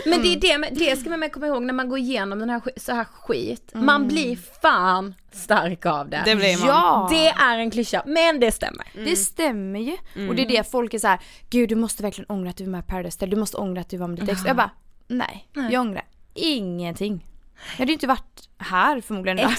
[0.05, 2.39] Men det är det, men det ska man med komma ihåg när man går igenom
[2.39, 3.71] den här, så här skit.
[3.73, 6.21] Man blir fan stark av det.
[6.25, 6.67] Det blir man.
[6.67, 7.07] Ja!
[7.11, 8.85] Det är en klyscha, men det stämmer.
[8.93, 9.97] Det stämmer ju.
[10.29, 11.19] Och det är det folk är så här:
[11.49, 13.89] gud du måste verkligen ångra att du var med i Paradise du måste ångra att
[13.89, 14.41] du var med ditt ex.
[14.45, 14.69] Jag bara,
[15.07, 17.25] nej, jag ångrar ingenting.
[17.71, 19.57] Jag hade ju inte varit här förmodligen idag.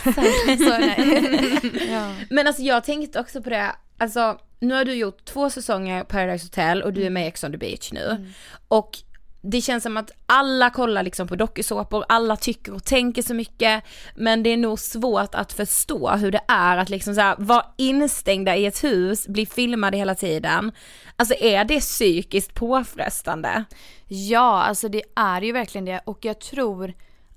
[0.59, 1.61] så nej.
[1.93, 2.15] ja.
[2.31, 6.47] Men alltså jag tänkte också på det, alltså nu har du gjort två säsonger Paradise
[6.47, 8.27] Hotel och du är med i Ex on the beach nu.
[8.69, 8.99] Och
[9.43, 13.85] det känns som att alla kollar liksom på dokusåpor, alla tycker och tänker så mycket,
[14.15, 17.67] men det är nog svårt att förstå hur det är att liksom så här, vara
[17.77, 20.73] instängda i ett hus, bli filmade hela tiden.
[21.17, 23.65] Alltså är det psykiskt påfrestande?
[24.09, 26.93] ja, alltså det är ju verkligen det och jag tror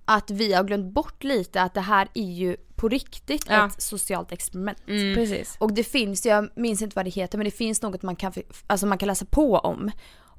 [0.10, 3.68] att vi har glömt bort lite att det här är ju på riktigt Ja.
[3.68, 4.78] ett socialt experiment.
[4.86, 5.56] Precis.
[5.60, 8.34] Och det finns, jag minns inte vad det heter, men det finns något man kan,
[8.68, 9.92] alltså man kan läsa på om.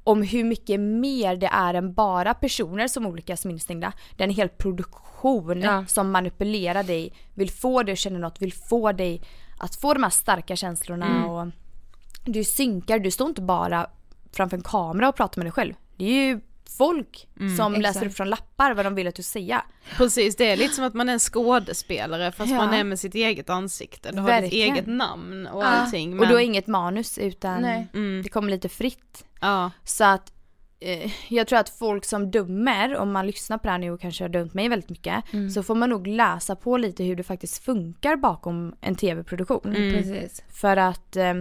[0.03, 3.93] Om hur mycket mer det är än bara personer som olika som instängda.
[4.17, 5.85] Det är en hel produktion Ja.
[5.87, 9.21] som manipulerar dig, vill få dig att känna något, vill få dig
[9.59, 11.47] att få de här starka känslorna och
[12.25, 13.87] du synkar, du står inte bara
[14.31, 15.73] framför en kamera och pratar med dig själv.
[15.97, 16.41] Det är ju
[16.77, 18.05] folk som läser exakt.
[18.05, 19.65] upp från lappar vad de vill att du säga.
[19.97, 22.57] Precis, det är lite som att man är en skådespelare fast Ja.
[22.57, 24.11] man är med sitt eget ansikte.
[24.11, 25.67] Du har ditt eget namn och Ja.
[25.67, 26.09] allting.
[26.09, 26.19] Men...
[26.19, 27.87] Och du har inget manus utan Nej.
[27.93, 28.21] Mm.
[28.23, 29.25] det kommer lite fritt.
[29.41, 29.71] Ja.
[29.83, 30.33] Så att
[30.79, 34.01] eh, jag tror att folk som dömer, om man lyssnar på det här nu och
[34.01, 35.49] kanske har dömt mig väldigt mycket, Mm.
[35.49, 39.75] så får man nog läsa på lite hur det faktiskt funkar bakom en tv-produktion.
[39.75, 39.93] Mm.
[39.93, 40.43] Precis.
[40.49, 41.33] För att, eh,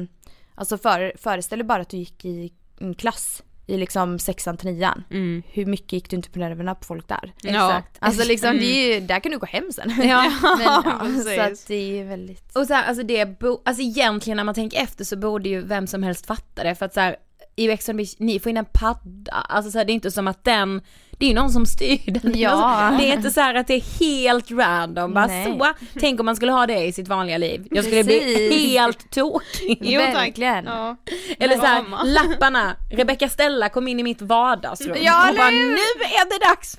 [0.54, 4.70] alltså för, föreställ dig bara att du gick i en klass i liksom sexan till
[4.72, 5.04] nian.
[5.10, 5.42] Mm.
[5.48, 7.32] Hur mycket gick du inte på nerverna på folk där?
[7.42, 7.82] Ja.
[7.98, 8.60] Alltså liksom, Mm.
[8.60, 9.92] det är ju, där kan du gå hem sen.
[10.08, 12.56] Ja, Men, ja, så att det är väldigt...
[12.56, 15.60] Och så här, alltså det, bo, alltså egentligen när man tänker efter så borde ju
[15.62, 17.16] vem som helst fatta det för att så här,
[17.58, 19.94] i Ex on the Beach, ni får in en padda, alltså så här, det är
[19.94, 22.38] inte som att den, det är ju någon som styr den.
[22.38, 22.50] Ja.
[22.50, 25.44] Alltså, det är inte så här att det är helt random, bara Nej.
[25.58, 27.66] så, tänk om man skulle ha det i sitt vanliga liv.
[27.70, 28.52] Jag skulle bli Precis.
[28.78, 29.78] helt tokig.
[29.80, 30.00] Jo.
[30.00, 30.64] Verkligen.
[30.64, 30.96] Ja.
[31.38, 32.02] Eller så här, Drama.
[32.02, 36.78] lapparna, Rebecca Stella kom in i mitt vardagsrum Ja, och bara nu är det dags!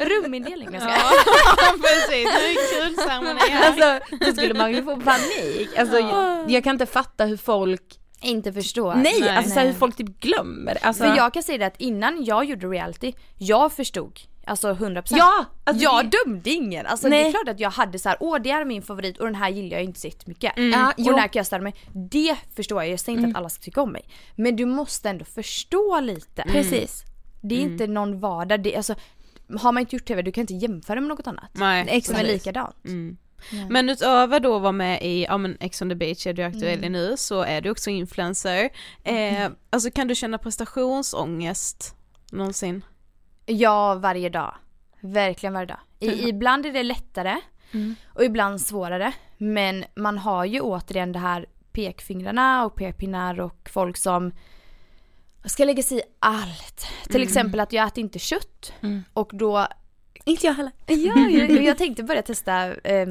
[0.00, 0.68] Rumindelning.
[0.72, 2.24] jag ska- Ja, precis.
[2.24, 3.66] Nu är kulceremoni här.
[3.66, 5.78] Alltså då skulle man ju få panik.
[5.78, 7.82] Alltså jag, jag kan inte fatta hur folk,
[8.22, 8.94] Inte förstår.
[8.94, 9.28] nej, Nej.
[9.36, 10.78] alltså så här, hur folk typ glömmer.
[10.82, 15.02] Alltså, För jag kan säga det att innan jag gjorde reality, jag förstod Alltså 100%
[15.18, 15.44] Ja!
[15.64, 17.26] Alltså, Jag det- dömde ingen, alltså det Nej.
[17.26, 19.48] är klart att jag hade så här, åh det är min favorit och den här
[19.50, 20.56] gillar jag inte så mycket.
[20.56, 20.70] Mm.
[20.70, 21.74] Ja, och den här kan jag ställa mig.
[22.10, 24.08] Det förstår jag, jag säger inte att alla ska tycka om mig.
[24.36, 26.42] Men du måste ändå förstå lite.
[26.48, 27.02] Precis.
[27.40, 28.94] Det är inte någon vardag, det, alltså,
[29.58, 31.50] har man inte gjort TV du kan inte jämföra med något annat.
[31.52, 32.76] Nej, Som är likadant.
[33.52, 33.68] Mm.
[33.68, 36.42] Men utöver då att vara med i, ja men Ex on the beach är du
[36.42, 36.84] aktuell Mm.
[36.84, 38.68] i nu så är du också influencer.
[39.04, 41.94] Eh, alltså kan du känna prestationsångest
[42.32, 42.84] någonsin?
[43.46, 44.54] Ja, varje dag.
[45.00, 45.80] Verkligen varje dag.
[45.98, 47.40] I, ibland är det lättare
[48.06, 49.12] och ibland svårare.
[49.38, 54.32] Men man har ju återigen det här pekfingrarna och pekpinnar och folk som
[55.44, 56.86] ska lägga sig i allt.
[57.08, 58.72] Till exempel att jag äter inte kött
[59.12, 59.66] och då
[60.24, 60.72] Inte jag heller.
[60.86, 63.08] Ja, jag, jag tänkte börja testa eh,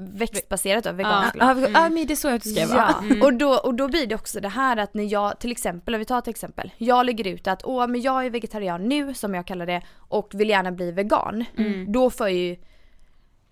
[0.00, 1.36] växtbaserat då, veganskt.
[1.38, 2.94] Ja, ja, ja men det är så jag vara.
[3.10, 5.94] Ja, och, då, och då blir det också det här att när jag till exempel,
[5.94, 9.14] om vi tar ett exempel, jag lägger ut att åh men jag är vegetarian nu
[9.14, 11.44] som jag kallar det och vill gärna bli vegan.
[11.88, 12.56] Då får jag ju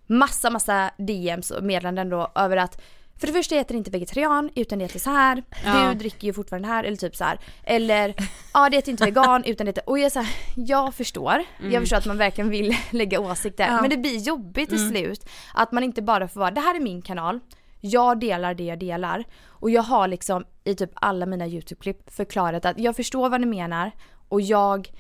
[0.07, 2.81] massa massa DMs och meddelanden då över att
[3.19, 5.43] för det första det inte vegetarian utan det heter så här.
[5.65, 5.89] Ja.
[5.89, 7.39] Du dricker ju fortfarande här eller typ så här.
[7.65, 8.15] Eller
[8.55, 11.45] ja det heter inte vegan utan det heter, och jag så här, jag förstår.
[11.71, 13.81] Jag förstår att man verkligen vill lägga åsikter Ja.
[13.81, 15.29] men det blir jobbigt till slut.
[15.55, 17.41] Att man inte bara får vara, det här är min kanal.
[17.81, 19.25] Jag delar det jag delar.
[19.47, 23.47] Och jag har liksom i typ alla mina YouTube-klipp förklarat att jag förstår vad ni
[23.47, 23.93] menar
[24.29, 24.91] och jag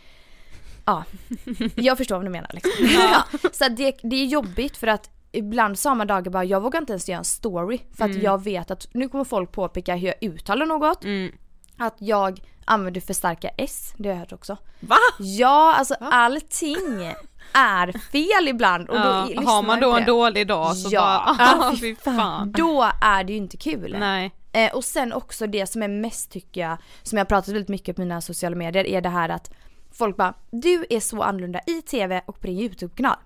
[0.85, 1.05] Ja,
[1.75, 2.73] jag förstår vad ni menar liksom.
[2.87, 3.25] Ja.
[3.53, 7.09] Så det, det är jobbigt för att ibland man dagar bara, jag vågar inte ens
[7.09, 10.67] göra en story för att jag vet att nu kommer folk påpeka hur jag uttalar
[10.67, 11.05] något.
[11.79, 14.57] Att jag använder för starka S, det har jag hört också.
[14.81, 14.97] Va?
[15.19, 16.77] Ja, alltså allting
[17.55, 18.89] är fel ibland.
[18.89, 21.35] Och då Ja, har man då en dålig dag så Ja.
[21.39, 22.53] bara, ah, fy fan.
[22.53, 23.97] Då är det ju inte kul.
[23.99, 24.33] Nej.
[24.53, 27.97] Eh, och sen också det som är mest tycker jag, som jag pratat väldigt mycket
[27.97, 29.51] på mina sociala medier, är det här att
[29.93, 33.17] folk bara du är så annorlunda i TV och på din YouTube-kanal.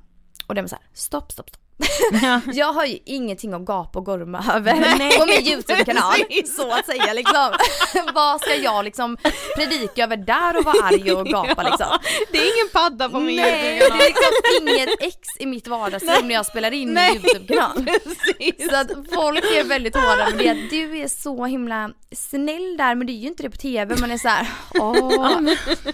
[0.46, 1.61] Och det är så här, stopp, stopp, stopp.
[2.52, 4.72] jag har ju ingenting att gapa och gorma över
[5.18, 6.14] på min YouTube-kanal.
[6.56, 7.50] så att säga liksom.
[8.14, 9.16] Vad ska jag liksom
[9.56, 11.98] predika över där och vara arg och gapa liksom?
[12.32, 14.00] Det är ingen padda på min Nej, det YouTube-kanal.
[14.02, 17.84] är liksom inget ex i mitt vardagsrum när jag spelar in min YouTube-kanal.
[17.84, 18.70] Precis.
[18.70, 23.06] Så att folk är väldigt hårda med det du är så himla snäll där men
[23.06, 23.96] det är ju inte det på TV.
[24.00, 25.40] Man är så här, åh.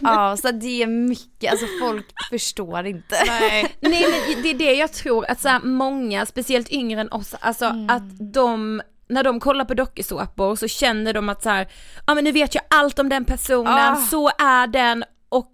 [0.01, 3.17] Ja så det är mycket, alltså folk förstår inte.
[3.27, 3.77] Nej.
[3.81, 7.35] Nej men det är det jag tror att så här, många, speciellt yngre än oss,
[7.41, 11.69] alltså att de när de kollar på dokusåpor så känner de att så här,
[12.07, 13.97] ja men nu vet jag allt om den personen, Ah.
[13.97, 15.51] så är den och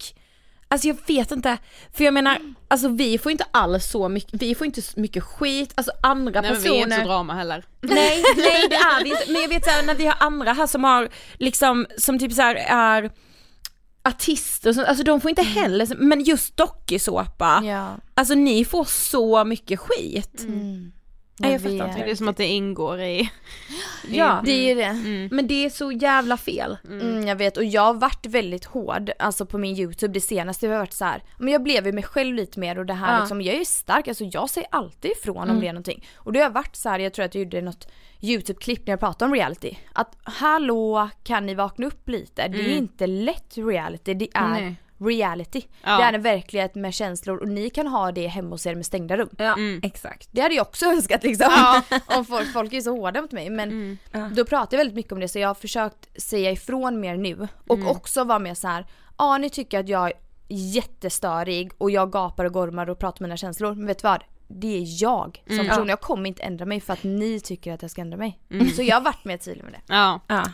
[0.68, 1.58] Alltså jag vet inte,
[1.96, 5.24] för jag menar, alltså vi får inte alls så mycket, vi får inte så mycket
[5.24, 7.64] skit, alltså andra Nej men personer vi är inte så drama heller.
[7.80, 9.22] Nej, nej det är vi inte.
[9.32, 11.08] Men jag vet såhär när vi har andra här som har
[11.38, 13.10] liksom, som typ såhär är
[14.09, 17.96] artister och sånt, alltså de får inte heller, men just dokusåpa, Ja.
[18.14, 20.46] alltså ni får så mycket skit.
[21.37, 22.05] Nej, jag fattar inte.
[22.05, 23.30] Det är som att det ingår i...
[24.09, 24.93] Ja, Det är det.
[25.35, 26.76] men det är så jävla fel.
[26.85, 30.66] Mm, jag vet och jag har varit väldigt hård, alltså på min YouTube det senaste,
[30.66, 32.95] jag har varit så här, men jag blev ju mig själv lite mer och det
[32.95, 33.20] här Ja.
[33.20, 36.07] liksom, jag är stark, alltså jag säger alltid ifrån om det är någonting.
[36.16, 37.89] Och då har jag varit så här, jag tror att jag gjorde något
[38.20, 42.49] YouTube-klipp när jag pratade om reality, att hallå kan ni vakna upp lite?
[42.49, 44.76] Det är inte lätt reality, det är Nej.
[45.07, 45.62] Reality.
[45.82, 45.96] Ja.
[45.98, 48.86] Det är en verklighet med känslor och ni kan ha det hemma hos er med
[48.86, 49.28] stängda rum.
[49.38, 50.28] Ja, exakt.
[50.32, 51.48] Det hade jag också önskat liksom.
[52.07, 53.98] Om folk, folk är så hårda mot mig men
[54.36, 57.48] då pratar jag väldigt mycket om det så jag har försökt säga ifrån mer nu
[57.68, 58.86] och också vara mer så här.
[59.18, 60.12] ja ni tycker att jag är
[60.48, 64.22] jättestörig och jag gapar och gormar och pratar om mina känslor men vet du vad?
[64.48, 67.82] Det är jag som person, jag kommer inte ändra mig för att ni tycker att
[67.82, 68.38] jag ska ändra mig.
[68.76, 69.80] Så jag har varit mer tydlig med det.
[69.94, 70.20] Ja.
[70.26, 70.44] Ja.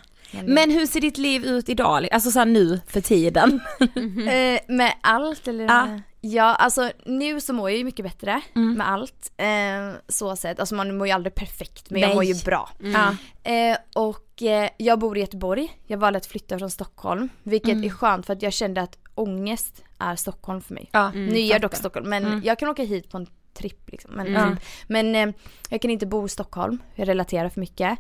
[0.45, 2.09] Men hur ser ditt liv ut idag?
[2.13, 3.61] Alltså såhär nu för tiden?
[4.29, 5.65] Eh, med allt eller?
[5.65, 5.89] Ja.
[6.23, 8.73] Ja, alltså nu så mår jag ju mycket bättre Mm.
[8.75, 9.33] med allt.
[9.37, 12.15] Eh, så sett, alltså man mår ju aldrig perfekt men jag Nej.
[12.15, 12.71] mår ju bra.
[12.79, 13.17] Ja.
[13.53, 17.29] Eh, och eh, jag bor i Göteborg, jag valde att flytta från Stockholm.
[17.43, 17.85] Vilket Mm.
[17.85, 20.89] är skönt för att jag kände att ångest är Stockholm för mig.
[20.93, 21.75] Ja, nu är jag dock.
[21.77, 22.41] Stockholm men Mm.
[22.45, 24.11] jag kan åka hit på en tripp liksom.
[24.15, 24.57] Men, Mm.
[24.87, 25.35] men eh,
[25.71, 27.99] jag kan inte bo i Stockholm, jag relaterar för mycket.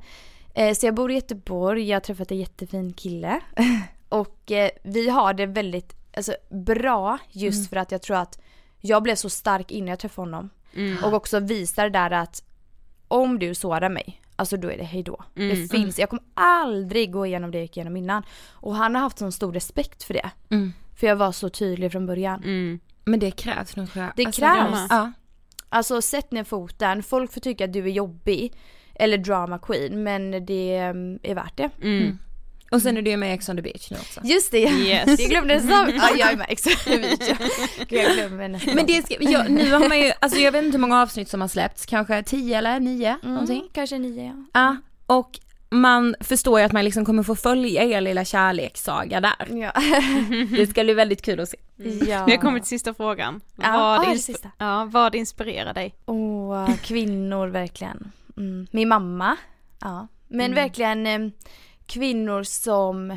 [0.54, 3.40] Eh, så jag bor i Göteborg, jag har träffat en jättefin kille.
[4.08, 7.68] och eh, vi har det väldigt alltså, bra just Mm.
[7.68, 8.38] för att jag tror att
[8.80, 10.50] jag blev så stark innan jag träffade honom.
[10.74, 11.04] Mm.
[11.04, 12.42] Och också visar där att
[13.08, 15.24] om du sårar mig, alltså då är det hejdå.
[15.36, 15.48] Mm.
[15.48, 18.22] Det finns, jag kommer aldrig gå igenom det jag gick igenom innan.
[18.50, 20.30] Och han har haft sån stor respekt för det.
[20.50, 20.72] Mm.
[20.96, 22.42] För jag var så tydlig från början.
[22.44, 22.80] Mm.
[23.04, 24.12] Men det krävs nog tror jag.
[24.16, 24.86] Det Alltså, krävs.
[24.90, 25.12] Ja.
[25.68, 28.52] Alltså sätt ner foten, folk får tycka att du är jobbig.
[29.00, 31.70] Eller drama queen, men det mm, är värt det.
[31.82, 32.18] Mm.
[32.70, 34.20] Och sen är du med i Ex on the beach nu också.
[34.24, 35.20] Just det, Yes.
[35.20, 35.88] jag glömde säga.
[35.96, 36.84] Ja, jag är med exakt.
[36.84, 38.74] Gud, jag glömmer nästan.
[38.74, 41.28] Men det ska, ja, nu har man ju, alltså jag vet inte hur många avsnitt
[41.28, 43.56] som har släppts, kanske 10 eller 9 någonting.
[43.58, 44.44] Mm, kanske nio ja.
[44.52, 44.76] Ja,
[45.14, 45.30] och
[45.70, 49.46] man förstår ju att man liksom kommer få följa er lilla kärlekssaga där.
[49.60, 49.72] Ja.
[50.56, 51.56] Det ska bli väldigt kul att se.
[52.08, 52.24] ja.
[52.24, 53.40] Vi har kommit till sista frågan.
[53.56, 54.50] Ja, vad, ah, insp- sista.
[54.58, 55.94] ja, vad inspirerar dig?
[56.06, 58.12] Åh, kvinnor verkligen.
[58.40, 58.66] Mm.
[58.70, 59.36] Min mamma,
[59.80, 60.08] ja.
[60.28, 60.54] Men Mm.
[60.54, 61.30] verkligen eh,
[61.86, 63.16] kvinnor som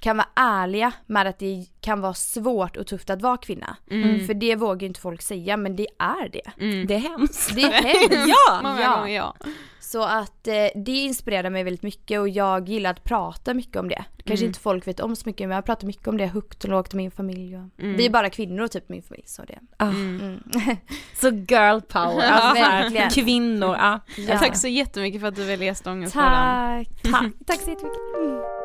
[0.00, 3.76] kan vara ärliga med att det kan vara svårt och tufft att vara kvinna.
[3.90, 4.26] Mm.
[4.26, 6.64] För det vågar ju inte folk säga men det är det.
[6.64, 6.86] Mm.
[6.86, 7.54] Det är hemskt.
[7.54, 8.34] Det är hemskt.
[8.48, 8.60] ja!
[8.62, 8.96] Många ja.
[8.96, 9.36] gånger ja.
[9.80, 13.88] Så att eh, det inspirerar mig väldigt mycket och jag gillar att prata mycket om
[13.88, 14.04] det.
[14.24, 14.48] Kanske Mm.
[14.50, 16.94] inte folk vet om så mycket men jag pratar mycket om det högt och lågt
[16.94, 17.56] i min familj.
[17.56, 17.96] Och Mm.
[17.96, 19.58] Vi är bara kvinnor typ min familj så det.
[19.76, 20.40] Ah, Mm.
[21.14, 23.10] Så girl power, Ja, alltså, verkligen.
[23.10, 24.00] kvinnor, ja.
[24.16, 24.38] Ja.
[24.38, 26.30] Tack så jättemycket för att du ville gästa Ångestpodden.
[26.30, 26.88] Tack.
[27.12, 27.32] Tack.
[27.46, 28.55] Tack så jättemycket.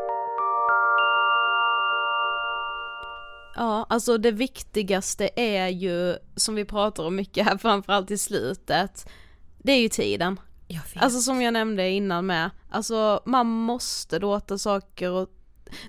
[3.56, 9.10] Ja, alltså det viktigaste är ju, som vi pratar om mycket här framförallt i slutet,
[9.58, 10.40] det är ju tiden.
[11.04, 15.30] Alltså som jag nämnde innan med, alltså man måste låta saker och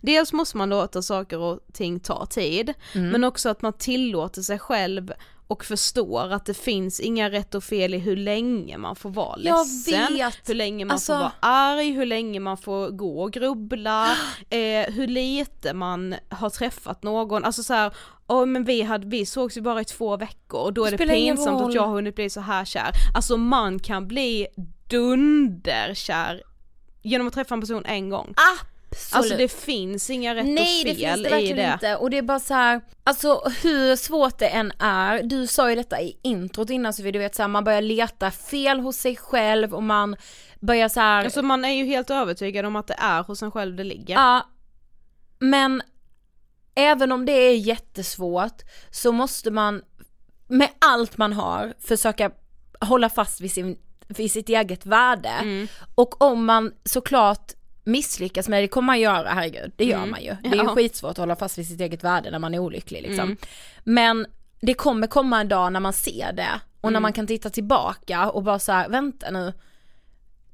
[0.03, 3.09] Dels måste man låta saker och ting ta tid, Mm.
[3.11, 5.13] men också att man tillåter sig själv
[5.53, 9.37] och förstår att det finns inga rätt och fel i hur länge man får vara
[9.37, 14.07] ledsen, hur länge man Alltså- får vara arg, hur länge man får gå och grubbla,
[14.51, 17.93] eh, hur lite man har träffat någon, alltså så här,
[18.27, 21.17] Åh men vi, hade, vi sågs ju bara i två veckor och då är det
[21.19, 22.91] ingen pinsamt att jag har hunnit bli så här kär.
[23.15, 24.47] Alltså man kan bli
[24.89, 26.43] dunderkär
[27.03, 28.35] genom att träffa en person en gång.
[28.93, 29.15] Absolut.
[29.15, 31.73] Alltså det finns inga rätt Nej och det fel finns det i verkligen det.
[31.73, 35.71] inte och det är bara så här, alltså hur svårt det än är, du sa
[35.71, 38.81] ju detta i introt innan så vi du vet så här, man börjar leta fel
[38.81, 40.17] hos sig själv och man
[40.61, 43.51] börjar så här, Alltså man är ju helt övertygad om att det är hos en
[43.51, 44.15] själv det ligger.
[44.15, 44.47] ja,
[45.39, 45.83] men
[46.75, 49.83] även om det är jättesvårt så måste man
[50.49, 52.31] med allt man har försöka
[52.81, 53.79] hålla fast vid, sin,
[54.09, 55.69] vid sitt eget värde Mm.
[55.95, 57.53] och om man såklart
[57.85, 60.11] misslyckas med det, det kommer man göra, herregud, det gör Mm.
[60.11, 60.37] man ju.
[60.43, 60.75] Det är ju Ja.
[60.75, 63.25] skitsvårt att hålla fast vid sitt eget värde när man är olycklig liksom.
[63.25, 63.37] Mm.
[63.85, 64.27] Men
[64.61, 67.03] det kommer komma en dag när man ser det och när Mm.
[67.03, 69.53] man kan titta tillbaka och bara så här, vänta nu,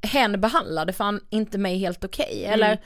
[0.02, 2.54] hen behandlade fan inte mig helt okej Mm.
[2.54, 2.78] eller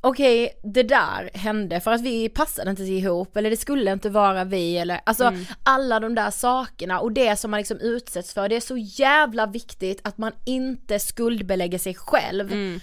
[0.00, 4.44] okej det där hände för att vi passade inte ihop eller det skulle inte vara
[4.44, 5.44] vi eller alltså Mm.
[5.62, 9.46] alla de där sakerna och det som man liksom utsätts för det är så jävla
[9.46, 12.52] viktigt att man inte skuldbelägger sig själv.
[12.52, 12.80] Mm.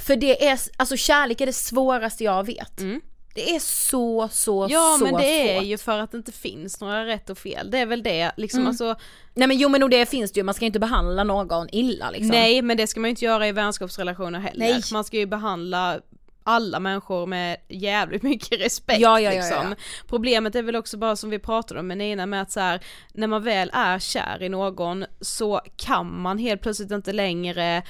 [0.00, 2.80] För det är, alltså kärlek är det svåraste jag vet.
[2.80, 3.00] Mm.
[3.34, 5.66] Det är så, så, Ja så men det är svårt.
[5.66, 8.60] ju för att det inte finns några rätt och fel, det är väl det liksom
[8.60, 8.68] Mm.
[8.68, 8.96] alltså
[9.34, 11.68] Nej men jo men och det finns det ju, man ska ju inte behandla någon
[11.72, 12.28] illa liksom.
[12.28, 14.66] Nej men det ska man ju inte göra i vänskapsrelationer heller.
[14.68, 14.82] Nej.
[14.92, 16.00] Man ska ju behandla
[16.44, 19.66] alla människor med jävligt mycket respekt Ja, ja, ja, liksom.
[19.70, 19.76] ja.
[20.06, 22.80] Problemet är väl också bara som vi pratade om med Nina med att så här,
[23.12, 27.82] när man väl är kär i någon så kan man helt plötsligt inte längre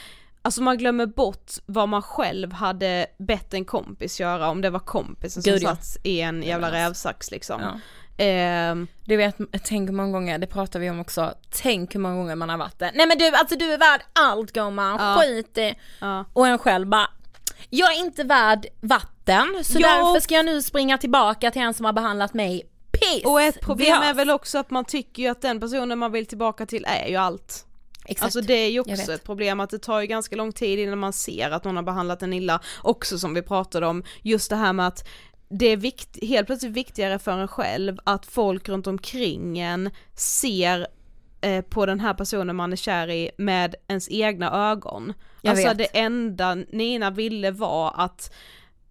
[0.43, 4.81] Alltså man glömmer bort vad man själv hade bett en kompis göra om det var
[4.81, 5.59] kompisen som ja.
[5.77, 6.79] satt i en jävla alltså.
[6.81, 7.61] rävsax liksom.
[7.61, 7.79] Ja.
[8.25, 12.15] Ehm, Du vet, tänk hur många gånger, det pratar vi om också, tänk hur många
[12.15, 12.91] gånger man har varit där.
[12.95, 15.17] Nej men du, alltså du är värd allt gumman, Ja.
[15.23, 15.75] skit i.
[16.01, 16.25] ja.
[16.33, 17.09] Och en själv bara,
[17.71, 19.89] jag är inte värd vatten, så Ja.
[19.89, 22.63] därför ska jag nu springa tillbaka till en som har behandlat mig
[22.93, 23.25] piss.
[23.25, 26.27] Och ett problem är väl också att man tycker ju att den personen man vill
[26.27, 27.67] tillbaka till är ju allt.
[28.11, 28.25] Exakt.
[28.25, 30.99] Alltså det är ju också ett problem att det tar ju ganska lång tid innan
[30.99, 34.57] man ser att någon har behandlat en illa, också som vi pratade om, just det
[34.57, 35.09] här med att
[35.49, 40.87] det är vikt, helt plötsligt viktigare för en själv att folk runt omkring en ser
[41.41, 45.13] eh, på den här personen man är kär i med ens egna ögon.
[45.43, 45.79] Jag alltså vet.
[45.79, 48.33] det enda Nina ville var att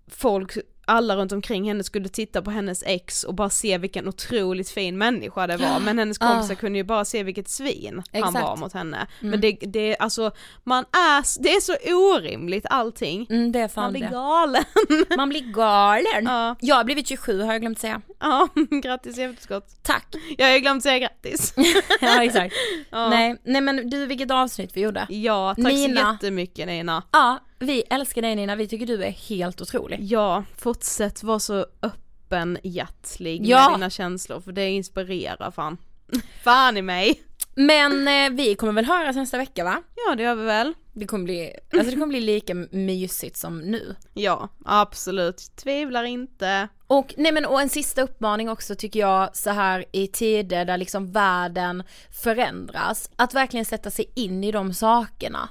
[0.07, 0.57] folk,
[0.90, 4.98] alla runt omkring henne skulle titta på hennes ex och bara se vilken otroligt fin
[4.98, 6.56] människa det var, men hennes kompisar Ah.
[6.56, 8.46] kunde ju bara se vilket svin han Exakt.
[8.46, 9.08] var mot henne.
[9.22, 9.32] Mm.
[9.32, 10.32] Men det, det, alltså,
[10.64, 13.28] man är, det är så orimligt allting.
[13.30, 14.10] Mm, det är fan Man blir det.
[14.10, 14.64] galen.
[15.18, 16.26] Man blir galen.
[16.26, 16.56] Ja.
[16.60, 18.02] Jag har blivit 27 har jag glömt säga.
[18.20, 18.48] Ja,
[18.84, 19.66] grattis i efterskott.
[19.84, 20.16] Tack.
[20.38, 21.54] Jag har ju glömt säga grattis.
[22.02, 22.56] ja exakt.
[22.90, 23.10] Ja.
[23.10, 25.06] Nej, nej men du vilket avsnitt vi gjorde.
[25.10, 26.02] Ja, tack Nina.
[26.06, 27.04] så jättemycket Nina.
[27.12, 29.99] Ja, vi älskar dig Nina, vi tycker du är helt otrolig.
[30.01, 33.70] Ja, fortsätt vara så öppenhjärtlig Ja.
[33.70, 35.78] med dina känslor för det inspirerar fan.
[36.43, 37.22] fan i mig.
[37.55, 39.82] Men eh, vi kommer väl höras nästa vecka va?
[40.07, 40.74] Ja det gör vi väl.
[40.93, 43.95] Det kommer bli, alltså det kommer bli lika mysigt som nu.
[44.14, 45.38] Ja, absolut.
[45.55, 46.68] Tvivlar inte.
[46.88, 50.78] Och, nej men, och en sista uppmaning också tycker jag så här i tider där
[50.78, 51.84] liksom världen
[52.24, 55.49] förändras, att verkligen sätta sig in i de sakerna.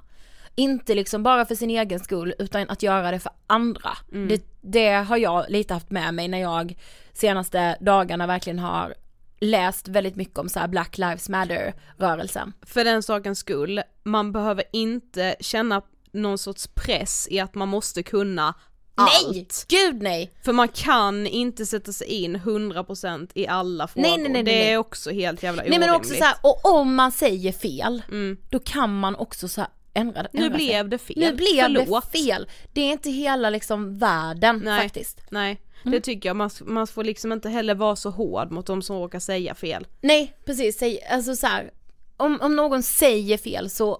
[0.59, 3.91] Inte liksom bara för sin egen skull utan att göra det för andra.
[4.13, 4.29] Mm.
[4.29, 6.77] Det, det har jag lite haft med mig när jag
[7.13, 8.95] senaste dagarna verkligen har
[9.41, 12.53] läst väldigt mycket om så Black Lives Matter rörelsen.
[12.67, 15.83] För den sakens skull, man behöver inte känna
[16.13, 18.55] någon sorts press i att man måste kunna
[18.97, 19.07] Nej!
[19.41, 19.67] allt.
[19.69, 20.33] Gud nej!
[20.45, 24.09] För man kan inte sätta sig in 100% i alla frågor.
[24.09, 24.73] Nej, nej, nej, det nej.
[24.73, 26.19] är också helt jävla Nej men också orimligt.
[26.19, 28.37] så här, och om man säger fel, Mm.
[28.51, 29.71] då kan man också så här
[30.01, 30.51] ändra, ändra Nu sig.
[30.51, 31.17] blev det fel.
[31.17, 32.13] Nu blev Förlåt.
[32.13, 32.49] det fel.
[32.73, 34.83] Det är inte hela liksom världen Nej.
[34.83, 35.21] faktiskt.
[35.31, 35.93] Nej, Mm.
[35.93, 36.37] det tycker jag.
[36.37, 39.87] Man, man får liksom inte heller vara så hård mot de som råkar säga fel.
[40.01, 41.71] Nej precis, säg, alltså så här,
[42.17, 43.99] om, om någon säger fel så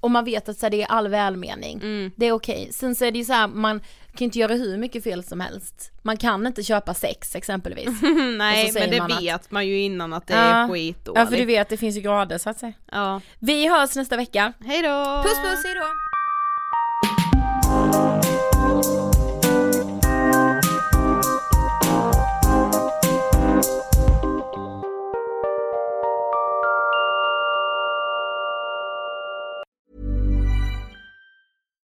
[0.00, 2.10] och man vet att så här, det är all välmening, Mm.
[2.16, 2.68] det är okej.
[2.72, 3.80] Sen så är det ju så här, man
[4.14, 5.92] kan inte göra hur mycket fel som helst.
[6.02, 7.88] Man kan inte köpa sex exempelvis.
[8.38, 10.40] Nej, men det man att- vet man ju innan att det Ja.
[10.40, 12.72] är skit Ja för du vet, det finns ju grader så att säga.
[12.92, 13.20] Ja.
[13.38, 14.52] Vi hörs nästa vecka.
[14.64, 15.22] Hej då!
[15.22, 15.86] Puss puss, hejdå!